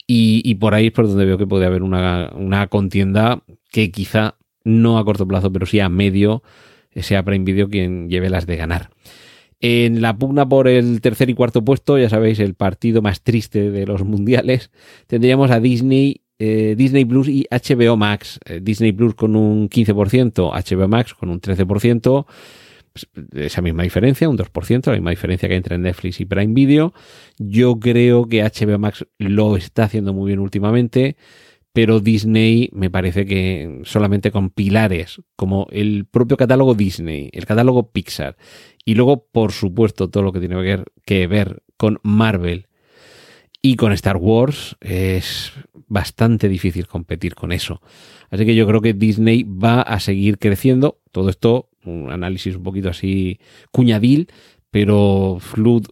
y, 0.10 0.56
por 0.56 0.74
ahí 0.74 0.86
es 0.86 0.92
por 0.94 1.06
donde 1.06 1.26
veo 1.26 1.38
que 1.38 1.48
puede 1.48 1.66
haber 1.66 1.84
una, 1.84 2.32
una, 2.34 2.68
contienda 2.68 3.44
que 3.72 3.92
quizá 3.92 4.36
no 4.64 4.98
a 4.98 5.04
corto 5.04 5.28
plazo, 5.28 5.52
pero 5.52 5.66
sí 5.66 5.82
a 5.82 5.90
medio, 5.90 6.44
sea 6.96 7.26
Prime 7.26 7.44
Video 7.44 7.68
quien 7.68 8.10
lleve 8.10 8.30
las 8.30 8.46
de 8.46 8.56
ganar. 8.56 8.90
En 9.60 10.02
la 10.02 10.18
pugna 10.18 10.48
por 10.48 10.70
el 10.70 11.02
tercer 11.02 11.30
y 11.30 11.34
cuarto 11.34 11.66
puesto, 11.66 11.98
ya 11.98 12.08
sabéis, 12.10 12.40
el 12.40 12.54
partido 12.54 13.02
más 13.02 13.22
triste 13.22 13.70
de 13.70 13.86
los 13.86 14.06
mundiales, 14.06 14.72
tendríamos 15.08 15.52
a 15.52 15.60
Disney, 15.60 16.22
eh, 16.40 16.76
Disney 16.78 17.06
Plus 17.06 17.28
y 17.28 17.48
HBO 17.50 17.98
Max. 17.98 18.40
Eh, 18.46 18.60
Disney 18.62 18.92
Plus 18.92 19.16
con 19.16 19.36
un 19.36 19.70
15%, 19.70 20.52
HBO 20.52 20.88
Max 20.88 21.14
con 21.14 21.30
un 21.30 21.42
13%. 21.42 22.26
Pues, 22.94 23.08
esa 23.34 23.62
misma 23.62 23.84
diferencia, 23.84 24.28
un 24.28 24.38
2%, 24.38 24.88
la 24.88 24.94
misma 24.94 25.12
diferencia 25.12 25.48
que 25.48 25.56
entre 25.56 25.78
Netflix 25.78 26.20
y 26.20 26.26
Prime 26.26 26.54
Video. 26.54 26.94
Yo 27.38 27.80
creo 27.80 28.28
que 28.28 28.44
HBO 28.44 28.80
Max 28.80 29.06
lo 29.18 29.56
está 29.58 29.84
haciendo 29.84 30.14
muy 30.14 30.28
bien 30.28 30.40
últimamente 30.40 31.18
pero 31.78 32.00
Disney 32.00 32.72
me 32.74 32.90
parece 32.90 33.28
que 33.28 33.82
solamente 33.84 34.32
con 34.32 34.50
pilares 34.50 35.22
como 35.36 35.68
el 35.70 36.08
propio 36.10 36.36
catálogo 36.36 36.74
Disney, 36.74 37.30
el 37.34 37.46
catálogo 37.46 37.92
Pixar 37.92 38.36
y 38.84 38.96
luego, 38.96 39.28
por 39.32 39.52
supuesto, 39.52 40.10
todo 40.10 40.24
lo 40.24 40.32
que 40.32 40.40
tiene 40.40 40.84
que 41.06 41.28
ver 41.28 41.62
con 41.78 42.00
Marvel 42.02 42.67
y 43.62 43.76
con 43.76 43.92
Star 43.92 44.18
Wars, 44.18 44.78
es 44.82 45.52
bastante 45.88 46.50
difícil 46.50 46.88
competir 46.88 47.36
con 47.36 47.52
eso. 47.52 47.82
Así 48.30 48.46
que 48.46 48.56
yo 48.56 48.68
creo 48.68 48.82
que 48.82 48.94
Disney 48.94 49.44
va 49.44 49.82
a 49.82 50.00
seguir 50.00 50.38
creciendo. 50.38 51.00
Todo 51.12 51.30
esto, 51.30 51.70
un 51.84 52.12
análisis 52.12 52.56
un 52.56 52.64
poquito 52.64 52.90
así 52.90 53.40
cuñadil, 53.72 54.30
pero 54.72 55.40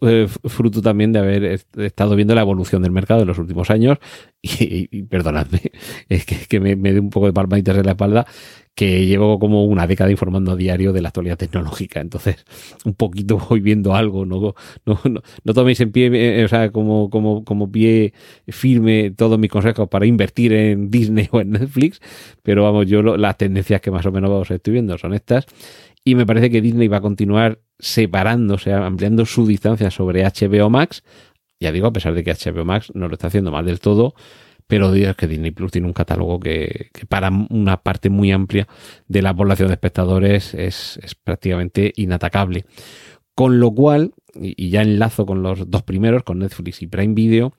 eh, 0.02 0.28
fruto, 0.28 0.82
también 0.82 1.14
de 1.14 1.20
haber 1.20 1.60
estado 1.78 2.16
viendo 2.16 2.36
la 2.36 2.42
evolución 2.42 2.82
del 2.82 2.92
mercado 2.92 3.22
en 3.22 3.28
los 3.28 3.40
últimos 3.40 3.70
años. 3.70 3.98
Y, 4.48 5.02
perdonadme, 5.04 5.60
es 6.10 6.26
que, 6.26 6.60
me, 6.60 6.76
me 6.76 7.00
un 7.00 7.10
poco 7.10 7.26
de 7.26 7.34
palmaditas 7.34 7.78
en 7.78 7.86
la 7.86 7.92
espalda, 7.94 8.28
que 8.76 9.06
llevo 9.06 9.40
como 9.40 9.64
una 9.66 9.88
década 9.88 10.12
informando 10.12 10.52
a 10.52 10.56
diario 10.56 10.94
de 10.94 11.02
la 11.02 11.08
actualidad 11.08 11.38
tecnológica. 11.38 12.02
Entonces, 12.02 12.46
un 12.84 12.94
poquito 12.94 13.38
voy 13.50 13.62
viendo 13.62 13.96
algo, 13.96 14.26
no, 14.26 14.54
no, 14.86 15.00
no, 15.44 15.54
toméis 15.54 15.80
en 15.80 15.92
pie, 15.92 16.12
eh, 16.14 16.44
o 16.44 16.48
sea, 16.48 16.72
como, 16.72 17.10
como, 17.10 17.44
como 17.44 17.72
pie 17.72 18.14
firme 18.48 19.12
todos 19.12 19.40
mis 19.40 19.50
consejos 19.50 19.88
para 19.88 20.06
invertir 20.06 20.54
en 20.54 20.92
Disney 20.92 21.28
o 21.32 21.42
en 21.42 21.52
Netflix, 21.52 22.02
pero 22.44 22.64
vamos, 22.64 22.86
yo 22.88 23.02
las 23.02 23.38
tendencias 23.38 23.82
que 23.82 23.92
más 23.92 24.06
o 24.06 24.12
menos 24.12 24.52
estoy 24.52 24.74
viendo 24.74 24.98
son 24.98 25.14
estas. 25.14 25.46
Y 26.04 26.14
me 26.14 26.26
parece 26.26 26.52
que 26.52 26.62
Disney 26.62 26.88
va 26.88 26.98
a 26.98 27.02
continuar 27.02 27.60
separándose, 27.80 28.74
ampliando 28.74 29.26
su 29.26 29.46
distancia 29.46 29.92
sobre 29.92 30.24
HBO 30.24 30.70
Max. 30.70 31.04
Ya 31.60 31.72
digo, 31.72 31.88
a 31.88 31.94
pesar 31.94 32.14
de 32.14 32.24
que 32.24 32.34
HBO 32.34 32.66
Max 32.66 32.92
no 32.94 33.08
lo 33.08 33.14
está 33.14 33.28
haciendo 33.28 33.52
mal 33.52 33.66
del 33.66 33.80
todo, 33.80 34.14
pero 34.68 34.92
digo 34.92 35.14
que 35.14 35.28
Disney 35.28 35.52
Plus 35.52 35.72
tiene 35.72 35.88
un 35.88 35.94
catálogo 35.94 36.40
que, 36.40 36.90
para 37.08 37.30
una 37.50 37.84
parte 37.84 38.10
muy 38.10 38.32
amplia 38.32 38.68
de 39.08 39.22
la 39.22 39.34
población 39.34 39.68
de 39.68 39.76
espectadores 39.76 40.54
es, 40.54 41.00
prácticamente 41.24 41.94
inatacable. 41.96 42.66
Con 43.36 43.60
lo 43.60 43.72
cual, 43.72 44.14
y, 44.34 44.70
ya 44.70 44.82
enlazo 44.82 45.26
con 45.26 45.44
los 45.44 45.70
dos 45.70 45.84
primeros, 45.84 46.24
con 46.24 46.40
Netflix 46.40 46.82
y 46.82 46.88
Prime 46.88 47.14
Video, 47.14 47.54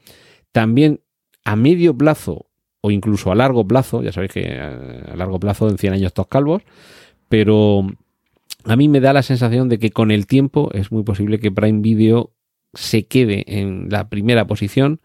también 0.52 1.00
a 1.44 1.55
medio 1.55 1.96
plazo 1.96 2.46
o 2.81 2.90
incluso 2.90 3.31
a 3.31 3.35
largo 3.35 3.66
plazo, 3.66 4.02
ya 4.02 4.12
sabéis 4.12 4.33
que 4.33 4.59
a 4.59 5.14
largo 5.16 5.38
plazo 5.38 5.68
en 5.68 5.79
100 5.79 5.94
años 5.94 6.14
todos 6.14 6.29
calvos, 6.29 6.62
pero 7.29 7.87
a 8.66 8.76
mí 8.76 8.88
me 8.88 9.00
da 9.00 9.12
la 9.12 9.22
sensación 9.22 9.68
de 9.68 9.79
que 9.79 9.90
con 9.90 10.11
el 10.11 10.26
tiempo 10.26 10.70
es 10.72 10.90
muy 10.90 11.05
posible 11.05 11.38
que 11.38 11.52
Prime 11.52 11.81
Video 11.81 12.33
se 12.74 13.07
quede 13.07 13.44
en 13.46 13.88
la 13.90 14.09
primera 14.09 14.46
posición 14.46 15.00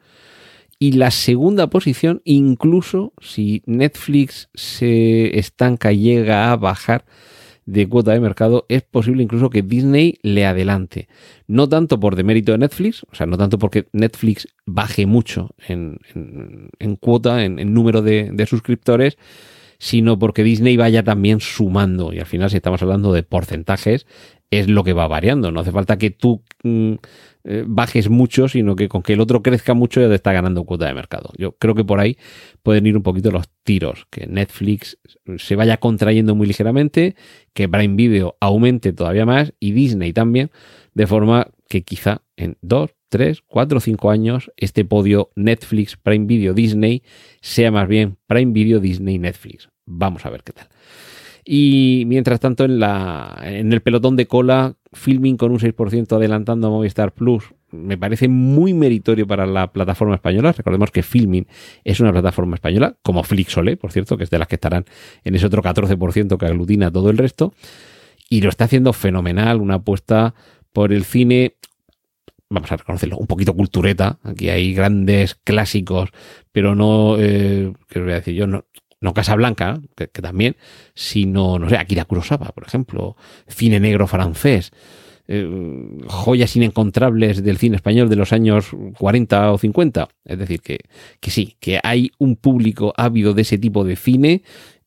y 0.79 0.93
la 0.93 1.11
segunda 1.11 1.69
posición, 1.69 2.21
incluso 2.25 3.13
si 3.21 3.61
Netflix 3.67 4.49
se 4.55 5.37
estanca, 5.37 5.91
llega 5.91 6.51
a 6.51 6.55
bajar 6.55 7.05
de 7.67 7.87
cuota 7.87 8.13
de 8.13 8.19
mercado, 8.19 8.65
es 8.67 8.81
posible 8.81 9.21
incluso 9.21 9.51
que 9.51 9.61
Disney 9.61 10.17
le 10.23 10.45
adelante. 10.47 11.07
No 11.45 11.69
tanto 11.69 11.99
por 11.99 12.15
demérito 12.15 12.51
de 12.51 12.57
Netflix, 12.57 13.05
o 13.11 13.15
sea, 13.15 13.27
no 13.27 13.37
tanto 13.37 13.59
porque 13.59 13.89
Netflix 13.93 14.47
baje 14.65 15.05
mucho 15.05 15.51
en, 15.67 15.99
cuota, 16.99 17.45
en, 17.45 17.73
número 17.73 18.01
de, 18.01 18.31
de 18.33 18.45
suscriptores, 18.47 19.17
sino 19.81 20.19
porque 20.19 20.43
Disney 20.43 20.77
vaya 20.77 21.01
también 21.01 21.39
sumando. 21.39 22.13
Y 22.13 22.19
al 22.19 22.27
final, 22.27 22.51
si 22.51 22.57
estamos 22.57 22.83
hablando 22.83 23.13
de 23.13 23.23
porcentajes, 23.23 24.05
es 24.51 24.69
lo 24.69 24.83
que 24.83 24.93
va 24.93 25.07
variando. 25.07 25.51
No 25.51 25.61
hace 25.61 25.71
falta 25.71 25.97
que 25.97 26.11
tú 26.11 26.43
mm, 26.61 26.93
eh, 27.45 27.63
bajes 27.65 28.07
mucho, 28.07 28.47
sino 28.47 28.75
que 28.75 28.87
con 28.87 29.01
que 29.01 29.13
el 29.13 29.21
otro 29.21 29.41
crezca 29.41 29.73
mucho 29.73 29.99
ya 29.99 30.07
te 30.07 30.13
está 30.13 30.33
ganando 30.33 30.65
cuota 30.65 30.85
de 30.85 30.93
mercado. 30.93 31.31
Yo 31.35 31.53
creo 31.53 31.73
que 31.73 31.83
por 31.83 31.99
ahí 31.99 32.15
pueden 32.61 32.85
ir 32.85 32.95
un 32.95 33.01
poquito 33.01 33.31
los 33.31 33.49
tiros. 33.63 34.05
Que 34.11 34.27
Netflix 34.27 34.99
se 35.37 35.55
vaya 35.55 35.77
contrayendo 35.77 36.35
muy 36.35 36.45
ligeramente, 36.45 37.15
que 37.55 37.67
Prime 37.67 37.95
Video 37.95 38.37
aumente 38.39 38.93
todavía 38.93 39.25
más 39.25 39.51
y 39.59 39.71
Disney 39.71 40.13
también, 40.13 40.51
de 40.93 41.07
forma 41.07 41.47
que 41.67 41.81
quizá 41.81 42.21
en 42.37 42.55
dos, 42.61 42.91
tres, 43.09 43.41
cuatro 43.47 43.79
cinco 43.79 44.11
años 44.11 44.51
este 44.57 44.85
podio 44.85 45.31
Netflix, 45.35 45.97
Prime 45.97 46.27
Video, 46.27 46.53
Disney 46.53 47.01
sea 47.41 47.71
más 47.71 47.87
bien 47.87 48.17
Prime 48.27 48.53
Video, 48.53 48.79
Disney, 48.79 49.17
Netflix. 49.17 49.70
Vamos 49.85 50.25
a 50.25 50.29
ver 50.29 50.43
qué 50.43 50.53
tal. 50.53 50.67
Y 51.43 52.03
mientras 52.07 52.39
tanto, 52.39 52.65
en, 52.65 52.79
la, 52.79 53.39
en 53.43 53.73
el 53.73 53.81
pelotón 53.81 54.15
de 54.15 54.27
cola, 54.27 54.75
Filming 54.93 55.37
con 55.37 55.51
un 55.51 55.59
6% 55.59 56.15
adelantando 56.15 56.67
a 56.67 56.69
Movistar 56.69 57.13
Plus, 57.13 57.53
me 57.71 57.97
parece 57.97 58.27
muy 58.27 58.73
meritorio 58.73 59.25
para 59.25 59.45
la 59.45 59.71
plataforma 59.71 60.15
española. 60.15 60.51
Recordemos 60.51 60.91
que 60.91 61.03
Filming 61.03 61.47
es 61.83 61.99
una 61.99 62.11
plataforma 62.11 62.55
española, 62.55 62.97
como 63.01 63.23
Flixole, 63.23 63.77
por 63.77 63.91
cierto, 63.91 64.17
que 64.17 64.25
es 64.25 64.29
de 64.29 64.37
las 64.37 64.47
que 64.47 64.55
estarán 64.55 64.85
en 65.23 65.35
ese 65.35 65.47
otro 65.47 65.63
14% 65.63 66.37
que 66.37 66.45
aglutina 66.45 66.91
todo 66.91 67.09
el 67.09 67.17
resto. 67.17 67.53
Y 68.29 68.41
lo 68.41 68.49
está 68.49 68.65
haciendo 68.65 68.93
fenomenal, 68.93 69.61
una 69.61 69.75
apuesta 69.75 70.35
por 70.73 70.93
el 70.93 71.03
cine 71.03 71.55
vamos 72.51 72.71
a 72.71 72.77
reconocerlo, 72.77 73.17
un 73.17 73.27
poquito 73.27 73.55
cultureta. 73.55 74.19
Aquí 74.23 74.49
hay 74.49 74.73
grandes 74.73 75.35
clásicos, 75.35 76.09
pero 76.51 76.75
no, 76.75 77.15
eh, 77.17 77.71
¿qué 77.87 77.99
os 77.99 78.05
voy 78.05 78.11
a 78.11 78.15
decir 78.15 78.35
yo? 78.35 78.45
No, 78.45 78.65
no 79.01 79.13
Casablanca, 79.13 79.81
que, 79.95 80.07
que 80.07 80.21
también, 80.21 80.55
sino, 80.93 81.59
no 81.59 81.69
sé, 81.69 81.77
Akira 81.77 82.05
Kurosawa, 82.05 82.51
por 82.53 82.65
ejemplo, 82.65 83.17
cine 83.47 83.79
negro 83.79 84.07
francés, 84.07 84.71
eh, 85.27 85.47
joyas 86.07 86.55
inencontrables 86.55 87.43
del 87.43 87.57
cine 87.57 87.77
español 87.77 88.09
de 88.09 88.15
los 88.15 88.33
años 88.33 88.71
40 88.97 89.53
o 89.53 89.57
50. 89.57 90.09
Es 90.25 90.37
decir, 90.37 90.61
que, 90.61 90.79
que 91.19 91.31
sí, 91.31 91.55
que 91.59 91.79
hay 91.83 92.11
un 92.17 92.35
público 92.35 92.93
ávido 92.97 93.33
de 93.33 93.43
ese 93.43 93.57
tipo 93.57 93.83
de 93.83 93.95
cine 93.95 94.43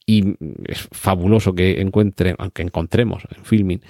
y 0.06 0.34
es 0.66 0.86
fabuloso 0.92 1.54
que 1.54 1.80
encuentren, 1.80 2.36
aunque 2.38 2.62
encontremos 2.62 3.22
en 3.34 3.44
filming, 3.44 3.80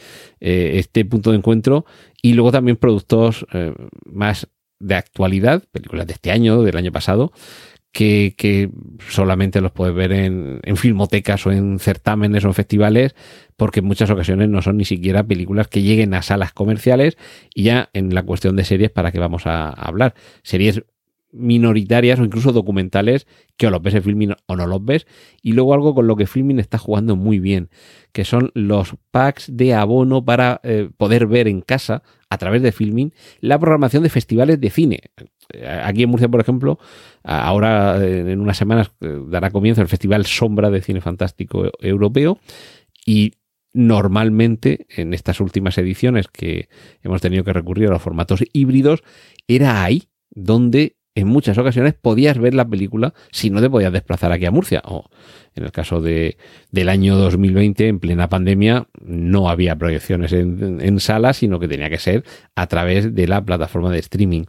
eh, 0.41 0.75
este 0.75 1.05
punto 1.05 1.33
de 1.33 1.39
encuentro 1.39 1.87
y 2.23 2.35
luego 2.35 2.53
también 2.53 2.77
productos 2.77 3.45
eh, 3.53 3.75
más 4.05 4.47
de 4.79 4.95
actualidad, 4.95 5.65
películas 5.73 6.07
de 6.07 6.13
este 6.13 6.31
año, 6.31 6.63
del 6.63 6.77
año 6.77 6.93
pasado, 6.93 7.33
que, 7.95 8.71
solamente 9.09 9.61
los 9.61 9.71
puedes 9.71 9.95
ver 9.95 10.13
en, 10.13 10.61
filmotecas 10.77 11.47
o 11.47 11.53
en 11.53 11.79
certámenes 11.79 12.45
o 12.45 12.49
en 12.49 12.55
festivales, 12.55 13.15
porque 13.57 13.81
en 13.81 13.87
muchas 13.87 14.11
ocasiones 14.11 14.49
no 14.49 14.61
son 14.63 14.77
ni 14.77 14.85
siquiera 14.85 15.23
películas 15.23 15.69
que 15.69 15.83
lleguen 15.83 16.13
a 16.13 16.23
salas 16.23 16.53
comerciales 16.53 17.17
y 17.55 17.63
ya 17.63 17.91
en 17.93 18.13
la 18.13 18.25
cuestión 18.25 18.57
de 18.57 18.65
series, 18.65 18.91
¿para 18.91 19.13
qué 19.13 19.21
vamos 19.21 19.47
a, 19.47 19.69
hablar? 19.69 20.15
Series 20.43 20.83
minoritarias 21.35 22.21
o 22.21 22.25
incluso 22.25 22.53
documentales 22.53 23.27
que 23.57 23.67
o 23.67 23.71
los 23.71 23.83
ves 23.83 23.95
en 23.95 24.03
Filmin 24.03 24.35
o 24.47 24.57
no 24.57 24.67
los 24.67 24.85
ves. 24.85 25.07
Y 25.43 25.53
luego 25.53 25.75
algo 25.75 25.95
con 25.95 26.07
lo 26.07 26.17
que 26.17 26.27
Filmin 26.27 26.59
está 26.59 26.79
jugando 26.79 27.17
muy 27.17 27.39
bien, 27.39 27.71
que 28.13 28.25
son 28.25 28.51
los 28.55 28.97
packs 29.11 29.55
de 29.55 29.75
abono 29.75 30.25
para 30.25 30.61
eh, 30.63 30.89
poder 30.97 31.27
ver 31.27 31.49
en 31.49 31.61
casa 31.61 32.03
a 32.31 32.39
través 32.39 32.63
de 32.63 32.73
Filmin 32.73 33.13
la 33.41 33.59
programación 33.59 34.03
de 34.03 34.11
festivales 34.11 34.61
de 34.61 34.71
cine. 34.71 35.01
Aquí 35.83 36.03
en 36.03 36.11
Murcia, 36.11 36.29
por 36.29 36.41
ejemplo, 36.41 36.79
ahora 37.23 38.05
en 38.05 38.41
unas 38.41 38.57
semanas 38.57 38.93
eh, 39.01 39.21
dará 39.29 39.51
comienzo 39.51 39.83
el 39.83 39.89
Festival 39.89 40.27
Sombra 40.27 40.71
de 40.71 40.81
Cine 40.81 41.01
Fantástico 41.01 41.71
Europeo 41.81 42.39
y 43.05 43.33
normalmente 43.75 44.87
en 44.89 45.13
estas 45.13 45.41
últimas 45.41 45.77
ediciones 45.79 46.29
que 46.29 46.69
hemos 47.03 47.21
tenido 47.21 47.45
que 47.45 47.53
recurrir 47.53 47.89
a 47.89 47.93
los 47.93 48.03
formatos 48.03 48.43
híbridos, 48.53 49.03
era 49.49 49.83
ahí 49.83 50.05
donde 50.31 50.97
en 51.15 51.29
muchas 51.29 51.57
ocasiones 51.59 51.95
podías 51.95 52.39
ver 52.39 52.55
la 52.55 52.69
película 52.69 53.15
si 53.31 53.51
no 53.51 53.61
te 53.61 53.71
podías 53.71 53.93
desplazar 53.93 54.33
aquí 54.33 54.47
a 54.47 54.51
Murcia. 54.51 54.83
O 54.85 55.09
en 55.55 55.65
el 55.65 55.73
caso 55.73 56.01
de, 56.01 56.37
del 56.71 56.89
año 56.89 57.17
2020, 57.17 57.89
en 57.89 58.01
plena 58.01 58.29
pandemia, 58.29 58.89
no 59.01 59.49
había 59.49 59.77
proyecciones 59.77 60.33
en, 60.33 60.81
en 60.81 61.01
salas, 61.01 61.37
sino 61.37 61.61
que 61.61 61.69
tenía 61.69 61.91
que 61.91 61.99
ser 61.99 62.25
a 62.57 62.67
través 62.67 63.15
de 63.15 63.27
la 63.29 63.45
plataforma 63.45 63.91
de 63.91 64.01
streaming. 64.01 64.45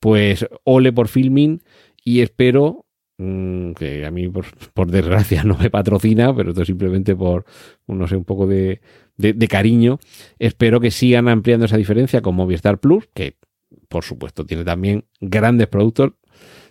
Pues 0.00 0.46
ole 0.64 0.92
por 0.92 1.06
filming 1.06 1.62
y 2.04 2.20
espero 2.22 2.86
mm, 3.18 3.72
que 3.72 4.04
a 4.04 4.10
mí 4.10 4.28
por, 4.28 4.46
por, 4.74 4.90
desgracia 4.90 5.44
no 5.44 5.56
me 5.56 5.70
patrocina, 5.70 6.34
pero 6.34 6.50
esto 6.50 6.64
simplemente 6.64 7.14
por, 7.14 7.44
no 7.86 8.08
sé, 8.08 8.16
un 8.16 8.24
poco 8.24 8.48
de, 8.48 8.80
de, 9.16 9.34
de, 9.34 9.48
cariño. 9.48 10.00
Espero 10.40 10.80
que 10.80 10.90
sigan 10.90 11.28
ampliando 11.28 11.66
esa 11.66 11.76
diferencia 11.76 12.22
con 12.22 12.34
Movistar 12.34 12.80
Plus, 12.80 13.08
que 13.14 13.36
por 13.92 14.04
supuesto 14.04 14.46
tiene 14.46 14.64
también 14.64 15.04
grandes 15.20 15.68
productos. 15.68 16.12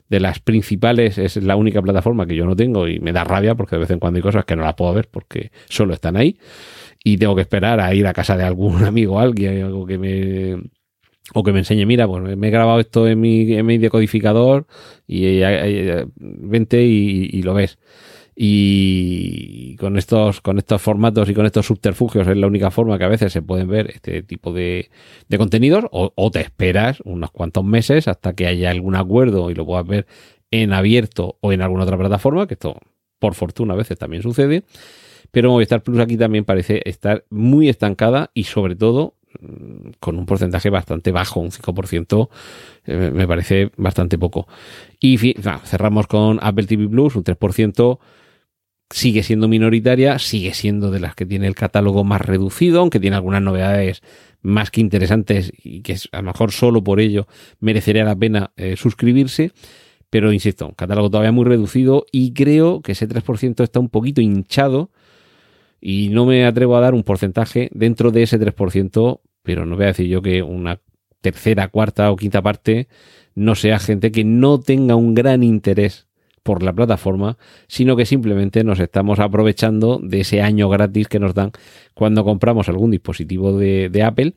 De 0.10 0.20
las 0.20 0.40
principales 0.40 1.18
es 1.18 1.38
la 1.38 1.56
única 1.56 1.82
plataforma 1.82 2.26
que 2.26 2.36
yo 2.36 2.46
no 2.46 2.54
tengo 2.54 2.90
y 2.90 3.00
me 3.00 3.14
da 3.14 3.24
rabia 3.24 3.56
porque 3.56 3.78
de 3.78 3.82
vez 3.82 3.92
en 3.92 4.00
cuando 4.00 4.18
hay 4.18 4.22
cosas 4.22 4.44
que 4.44 4.58
no 4.58 4.64
las 4.64 4.74
puedo 4.74 4.94
ver 4.94 5.08
porque 5.10 5.52
solo 5.70 5.94
están 5.94 6.18
ahí 6.18 6.38
y 7.02 7.18
tengo 7.18 7.34
que 7.34 7.44
esperar 7.44 7.80
a 7.80 7.94
ir 7.94 8.06
a 8.08 8.14
casa 8.14 8.36
de 8.36 8.44
algún 8.44 8.84
amigo 8.84 9.16
o 9.16 9.20
alguien, 9.20 9.86
que 9.88 9.98
me 9.98 10.72
o 11.34 11.44
que 11.44 11.54
me 11.54 11.60
enseñe, 11.60 11.86
mira, 11.86 12.08
pues 12.08 12.36
me 12.36 12.48
he 12.48 12.52
grabado 12.52 12.82
esto 12.82 13.08
en 13.08 13.22
mi, 13.22 13.54
en 13.54 13.66
mi 13.66 13.78
decodificador 13.78 14.66
y 15.08 15.26
eh, 15.26 15.44
eh, 15.44 16.06
vente 16.18 16.84
y, 16.84 17.30
y, 17.32 17.44
lo 17.44 17.54
ves. 17.54 17.78
Y 18.43 19.75
con 19.75 19.99
estos, 19.99 20.41
con 20.41 20.58
estos 20.58 20.82
formatos 20.82 21.30
y 21.30 21.36
con 21.36 21.45
estos 21.45 21.67
subterfugios 21.67 22.27
es 22.27 22.36
la 22.36 22.47
única 22.47 22.71
forma 22.71 22.97
que 22.97 23.04
a 23.04 23.08
veces 23.08 23.32
se 23.32 23.43
pueden 23.43 23.67
ver 23.67 23.91
este 23.91 24.23
tipo 24.23 24.51
de, 24.51 24.89
de 25.30 25.38
contenidos 25.38 25.86
o, 25.91 26.32
te 26.32 26.41
esperas 26.41 27.01
unos 27.01 27.30
cuantos 27.30 27.63
meses 27.63 28.08
hasta 28.08 28.34
que 28.34 28.47
haya 28.47 28.71
algún 28.71 28.95
acuerdo 28.95 29.51
y 29.51 29.54
lo 29.54 29.63
puedas 29.63 29.86
ver 29.86 30.08
en 30.49 30.73
abierto 30.73 31.38
o 31.41 31.54
en 31.54 31.62
alguna 31.62 31.84
otra 31.84 31.99
plataforma, 31.99 32.47
que 32.47 32.56
esto 32.56 32.80
por 33.19 33.36
fortuna 33.36 33.75
a 33.75 33.77
veces 33.77 33.99
también 33.99 34.23
sucede. 34.23 34.63
Pero 35.30 35.51
Movistar 35.51 35.84
Plus 35.84 35.99
aquí 35.99 36.17
también 36.17 36.43
parece 36.43 36.82
estar 36.86 37.25
muy 37.30 37.69
estancada 37.69 38.32
y 38.34 38.45
sobre 38.45 38.75
todo 38.75 39.17
con 39.99 40.17
un 40.17 40.25
porcentaje 40.25 40.71
bastante 40.71 41.12
bajo, 41.12 41.39
un 41.39 41.51
5%, 41.51 42.30
eh, 42.86 43.12
me 43.13 43.27
parece 43.27 43.71
bastante 43.77 44.17
poco. 44.17 44.47
Y 44.99 45.17
cerramos 45.63 46.08
con 46.08 46.39
Apple 46.41 46.65
TV 46.65 46.88
Plus, 46.88 47.15
un 47.15 47.23
3%, 47.23 47.99
sigue 48.91 49.23
siendo 49.23 49.47
minoritaria, 49.47 50.19
sigue 50.19 50.54
siendo 50.54 50.91
de 50.91 50.99
las 50.99 51.15
que 51.15 51.25
tiene 51.25 51.47
el 51.47 51.56
catálogo 51.56 52.04
más 52.04 52.21
reducido, 52.21 52.82
aunque 52.82 52.99
tiene 52.99 53.15
algunas 53.15 53.41
novedades 53.41 54.01
más 54.41 54.71
que 54.71 54.82
interesantes 54.82 55.51
y 55.63 55.82
que 55.82 55.97
a 56.12 56.17
lo 56.17 56.23
mejor 56.23 56.51
solo 56.51 56.84
por 56.84 56.99
ello 56.99 57.27
merecería 57.60 58.04
la 58.04 58.15
pena 58.15 58.51
eh, 58.58 58.75
suscribirse. 58.75 59.51
Pero 60.10 60.34
insisto, 60.34 60.67
un 60.67 60.73
catálogo 60.73 61.10
todavía 61.10 61.32
muy 61.32 61.45
reducido 61.45 62.06
y 62.12 62.34
creo 62.34 62.82
que 62.82 62.91
ese 62.91 63.08
3% 63.08 63.63
está 63.63 63.80
un 63.80 63.89
poquito 63.89 64.19
hinchado 64.19 64.91
y 65.80 66.10
no 66.10 66.25
me 66.25 66.45
atrevo 66.45 66.75
a 66.75 66.82
dar 66.82 66.93
un 66.93 67.04
porcentaje 67.04 67.69
dentro 67.73 68.12
de 68.12 68.23
ese 68.23 68.39
3%, 68.39 69.21
pero 69.41 69.65
no 69.65 69.75
voy 69.75 69.86
a 69.86 69.88
decir 69.88 70.08
yo 70.08 70.21
que 70.21 70.43
una 70.43 70.82
tercera, 71.21 71.69
cuarta 71.69 72.12
o 72.12 72.17
quinta 72.17 72.41
parte 72.41 72.88
no 73.36 73.56
sea 73.56 73.80
gente 73.80 74.12
que 74.12 74.25
no 74.25 74.60
tenga 74.60 74.95
un 74.95 75.13
gran 75.13 75.43
interés 75.43 76.08
por 76.43 76.63
la 76.63 76.73
plataforma, 76.73 77.38
sino 77.67 77.95
que 77.95 78.06
simplemente 78.06 78.63
nos 78.63 78.80
estamos 78.80 79.19
aprovechando 79.19 79.99
de 80.01 80.21
ese 80.21 80.41
año 80.41 80.69
gratis 80.69 81.08
que 81.08 81.19
nos 81.19 81.34
dan 81.34 81.51
cuando 81.93 82.23
compramos 82.23 82.69
algún 82.69 82.91
dispositivo 82.91 83.58
de, 83.58 84.04
Apple, 84.04 84.34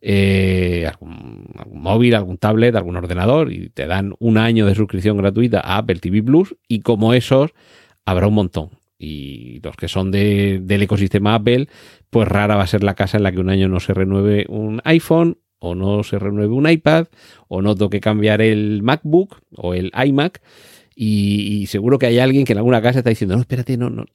eh, 0.00 0.86
algún, 0.88 1.46
algún, 1.56 1.82
móvil, 1.82 2.14
algún 2.14 2.38
tablet, 2.38 2.74
algún 2.74 2.96
ordenador, 2.96 3.52
y 3.52 3.68
te 3.68 3.86
dan 3.86 4.14
un 4.18 4.38
año 4.38 4.66
de 4.66 4.74
suscripción 4.74 5.16
gratuita 5.18 5.60
a 5.60 5.78
Apple 5.78 5.96
TV 5.96 6.22
Plus, 6.22 6.56
y 6.66 6.80
como 6.80 7.12
esos, 7.14 7.52
habrá 8.04 8.26
un 8.26 8.34
montón. 8.34 8.70
Y 8.98 9.60
los 9.60 9.76
que 9.76 9.86
son 9.86 10.10
de, 10.10 10.60
del 10.62 10.82
ecosistema 10.82 11.34
Apple, 11.34 11.68
pues 12.10 12.26
rara 12.26 12.56
va 12.56 12.64
a 12.64 12.66
ser 12.66 12.82
la 12.82 12.94
casa 12.94 13.16
en 13.16 13.22
la 13.22 13.32
que 13.32 13.38
un 13.38 13.50
año 13.50 13.68
no 13.68 13.80
se 13.80 13.94
renueve 13.94 14.46
un 14.48 14.80
iPhone 14.84 15.38
o 15.60 15.74
no 15.74 16.02
se 16.02 16.18
renueve 16.18 16.52
un 16.52 16.68
iPad 16.68 17.06
o 17.48 17.62
no 17.62 17.74
toque 17.74 18.00
cambiar 18.00 18.40
el 18.40 18.82
MacBook 18.82 19.40
o 19.56 19.74
el 19.74 19.92
iMac 20.04 20.40
y, 21.00 21.60
y, 21.62 21.66
seguro 21.66 21.96
que 21.96 22.06
hay 22.06 22.18
alguien 22.18 22.44
que 22.44 22.54
en 22.54 22.58
alguna 22.58 22.82
casa 22.82 22.98
está 22.98 23.10
diciendo, 23.10 23.36
no, 23.36 23.42
espérate, 23.42 23.76
no, 23.76 23.88
no, 23.88 24.06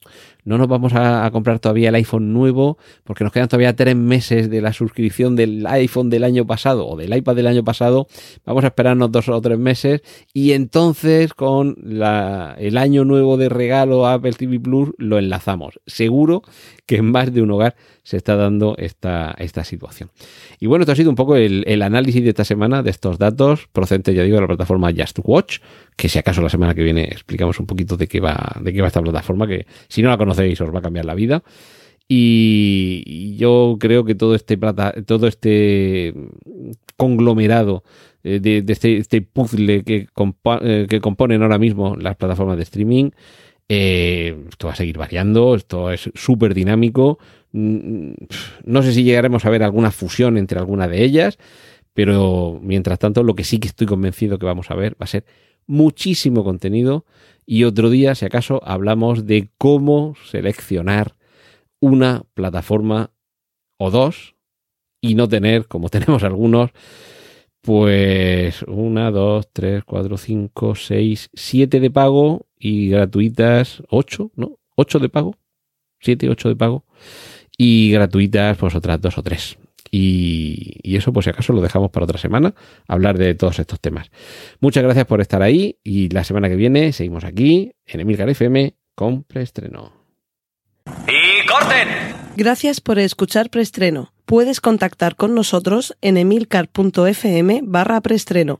no 0.43 0.57
nos 0.57 0.67
vamos 0.67 0.91
a, 0.91 1.25
a, 1.25 1.31
comprar 1.31 1.59
todavía 1.59 1.87
el 1.87 1.95
iPhone 1.95 2.33
nuevo 2.33 2.77
porque 3.05 3.23
nos 3.23 3.31
quedan 3.31 3.47
todavía 3.47 3.73
tres 3.73 3.95
meses 3.95 4.49
de 4.49 4.59
la 4.59 4.73
suscripción 4.73 5.37
del 5.37 5.65
iPhone 5.65 6.09
del 6.09 6.25
año 6.25 6.45
pasado 6.45 6.85
o 6.85 6.97
del 6.97 7.15
iPad 7.15 7.37
del 7.37 7.47
año 7.47 7.63
pasado. 7.63 8.07
Vamos 8.45 8.65
a 8.65 8.67
esperarnos 8.67 9.13
dos 9.13 9.29
o 9.29 9.39
tres 9.39 9.57
meses 9.57 10.01
y 10.33 10.51
entonces 10.51 11.33
con 11.33 11.77
la, 11.81 12.53
el 12.59 12.77
año 12.77 13.05
nuevo 13.05 13.37
de 13.37 13.47
regalo 13.47 14.05
Apple 14.05 14.33
TV 14.33 14.59
Plus 14.59 14.89
lo 14.97 15.17
enlazamos. 15.17 15.79
Seguro 15.85 16.43
que 16.85 16.97
en 16.97 17.11
más 17.11 17.33
de 17.33 17.41
un 17.41 17.51
hogar 17.51 17.75
se 18.03 18.17
está 18.17 18.35
dando 18.35 18.75
esta, 18.77 19.33
esta 19.37 19.63
situación. 19.63 20.09
Y 20.59 20.67
bueno, 20.67 20.83
esto 20.83 20.91
ha 20.91 20.95
sido 20.95 21.09
un 21.09 21.15
poco 21.15 21.35
el, 21.35 21.63
el 21.67 21.81
análisis 21.81 22.23
de 22.23 22.29
esta 22.29 22.43
semana 22.43 22.83
de 22.83 22.89
estos 22.89 23.17
datos 23.17 23.67
procedentes, 23.71 24.15
ya 24.15 24.23
digo, 24.23 24.35
de 24.35 24.41
la 24.41 24.47
plataforma 24.47 24.91
Just 24.95 25.19
Watch, 25.23 25.59
que 25.95 26.09
si 26.09 26.19
acaso 26.19 26.41
la 26.41 26.49
semana 26.49 26.73
que 26.73 26.83
viene 26.83 27.03
explicamos 27.03 27.59
un 27.59 27.65
poquito 27.65 27.95
de 27.95 28.07
qué 28.07 28.19
va, 28.19 28.57
de 28.59 28.73
qué 28.73 28.81
va 28.81 28.87
esta 28.87 29.01
plataforma, 29.01 29.47
que 29.47 29.65
si 29.87 30.01
no 30.01 30.09
la 30.09 30.17
conocéis 30.17 30.59
os 30.61 30.73
va 30.73 30.79
a 30.79 30.81
cambiar 30.81 31.05
la 31.05 31.15
vida. 31.15 31.43
Y 32.07 33.35
yo 33.37 33.77
creo 33.79 34.03
que 34.03 34.13
todo 34.13 34.35
este 34.35 34.57
plata, 34.57 34.93
todo 35.05 35.25
este 35.25 36.13
conglomerado 36.97 37.83
de, 38.23 38.39
de 38.39 38.73
este, 38.73 38.97
este, 38.97 39.21
puzzle 39.21 39.83
que, 39.83 40.07
eh, 40.61 40.87
que 40.89 41.01
componen 41.01 41.41
ahora 41.41 41.57
mismo 41.57 41.95
las 41.95 42.15
plataformas 42.15 42.57
de 42.57 42.63
streaming, 42.63 43.11
eh, 43.75 44.37
esto 44.49 44.67
va 44.67 44.73
a 44.73 44.75
seguir 44.75 44.97
variando, 44.97 45.55
esto 45.55 45.91
es 45.91 46.11
súper 46.13 46.53
dinámico. 46.53 47.17
No 47.51 48.83
sé 48.83 48.93
si 48.93 49.03
llegaremos 49.03 49.45
a 49.45 49.49
ver 49.49 49.63
alguna 49.63 49.91
fusión 49.91 50.37
entre 50.37 50.59
alguna 50.59 50.87
de 50.87 51.03
ellas, 51.03 51.39
pero 51.93 52.59
mientras 52.61 52.99
tanto 52.99 53.23
lo 53.23 53.35
que 53.35 53.43
sí 53.43 53.59
que 53.59 53.67
estoy 53.67 53.87
convencido 53.87 54.37
que 54.37 54.45
vamos 54.45 54.69
a 54.69 54.75
ver 54.75 54.93
va 54.93 55.05
a 55.05 55.07
ser 55.07 55.25
muchísimo 55.65 56.43
contenido 56.43 57.05
y 57.45 57.63
otro 57.63 57.89
día, 57.89 58.15
si 58.15 58.25
acaso, 58.25 58.61
hablamos 58.63 59.25
de 59.25 59.49
cómo 59.57 60.15
seleccionar 60.25 61.15
una 61.79 62.23
plataforma 62.33 63.11
o 63.77 63.91
dos 63.91 64.35
y 65.01 65.15
no 65.15 65.27
tener, 65.27 65.67
como 65.67 65.89
tenemos 65.89 66.23
algunos, 66.23 66.71
pues 67.61 68.61
una, 68.63 69.09
dos, 69.09 69.47
tres, 69.51 69.83
cuatro, 69.83 70.17
cinco, 70.17 70.75
seis, 70.75 71.29
siete 71.33 71.79
de 71.79 71.89
pago 71.89 72.45
y 72.63 72.89
gratuitas 72.89 73.83
ocho, 73.89 74.31
¿no? 74.35 74.57
Ocho 74.75 74.99
de 74.99 75.09
pago, 75.09 75.35
siete, 75.99 76.29
ocho 76.29 76.47
de 76.47 76.55
pago 76.55 76.85
y 77.57 77.91
gratuitas 77.91 78.57
pues 78.57 78.73
otras 78.73 79.01
dos 79.01 79.17
o 79.17 79.23
tres. 79.23 79.57
Y, 79.91 80.79
y, 80.81 80.95
eso, 80.95 81.13
pues 81.13 81.25
si 81.25 81.29
acaso, 81.29 81.53
lo 81.53 81.61
dejamos 81.61 81.91
para 81.91 82.05
otra 82.05 82.17
semana, 82.17 82.55
hablar 82.87 83.17
de 83.19 83.35
todos 83.35 83.59
estos 83.59 83.79
temas. 83.79 84.09
Muchas 84.59 84.81
gracias 84.81 85.05
por 85.05 85.21
estar 85.21 85.43
ahí 85.43 85.77
y 85.83 86.09
la 86.09 86.23
semana 86.23 86.49
que 86.49 86.55
viene 86.55 86.93
seguimos 86.93 87.23
aquí 87.25 87.73
en 87.85 87.99
Emilcar 87.99 88.27
FM 88.29 88.73
con 88.95 89.23
preestreno. 89.23 89.91
¡Y 91.07 91.45
corten! 91.47 91.89
Gracias 92.35 92.81
por 92.81 92.97
escuchar 92.97 93.51
preestreno. 93.51 94.13
Puedes 94.25 94.61
contactar 94.61 95.15
con 95.15 95.35
nosotros 95.35 95.95
en 96.01 96.17
emilcar.fm 96.17 97.61
barra 97.63 98.01
preestreno, 98.01 98.59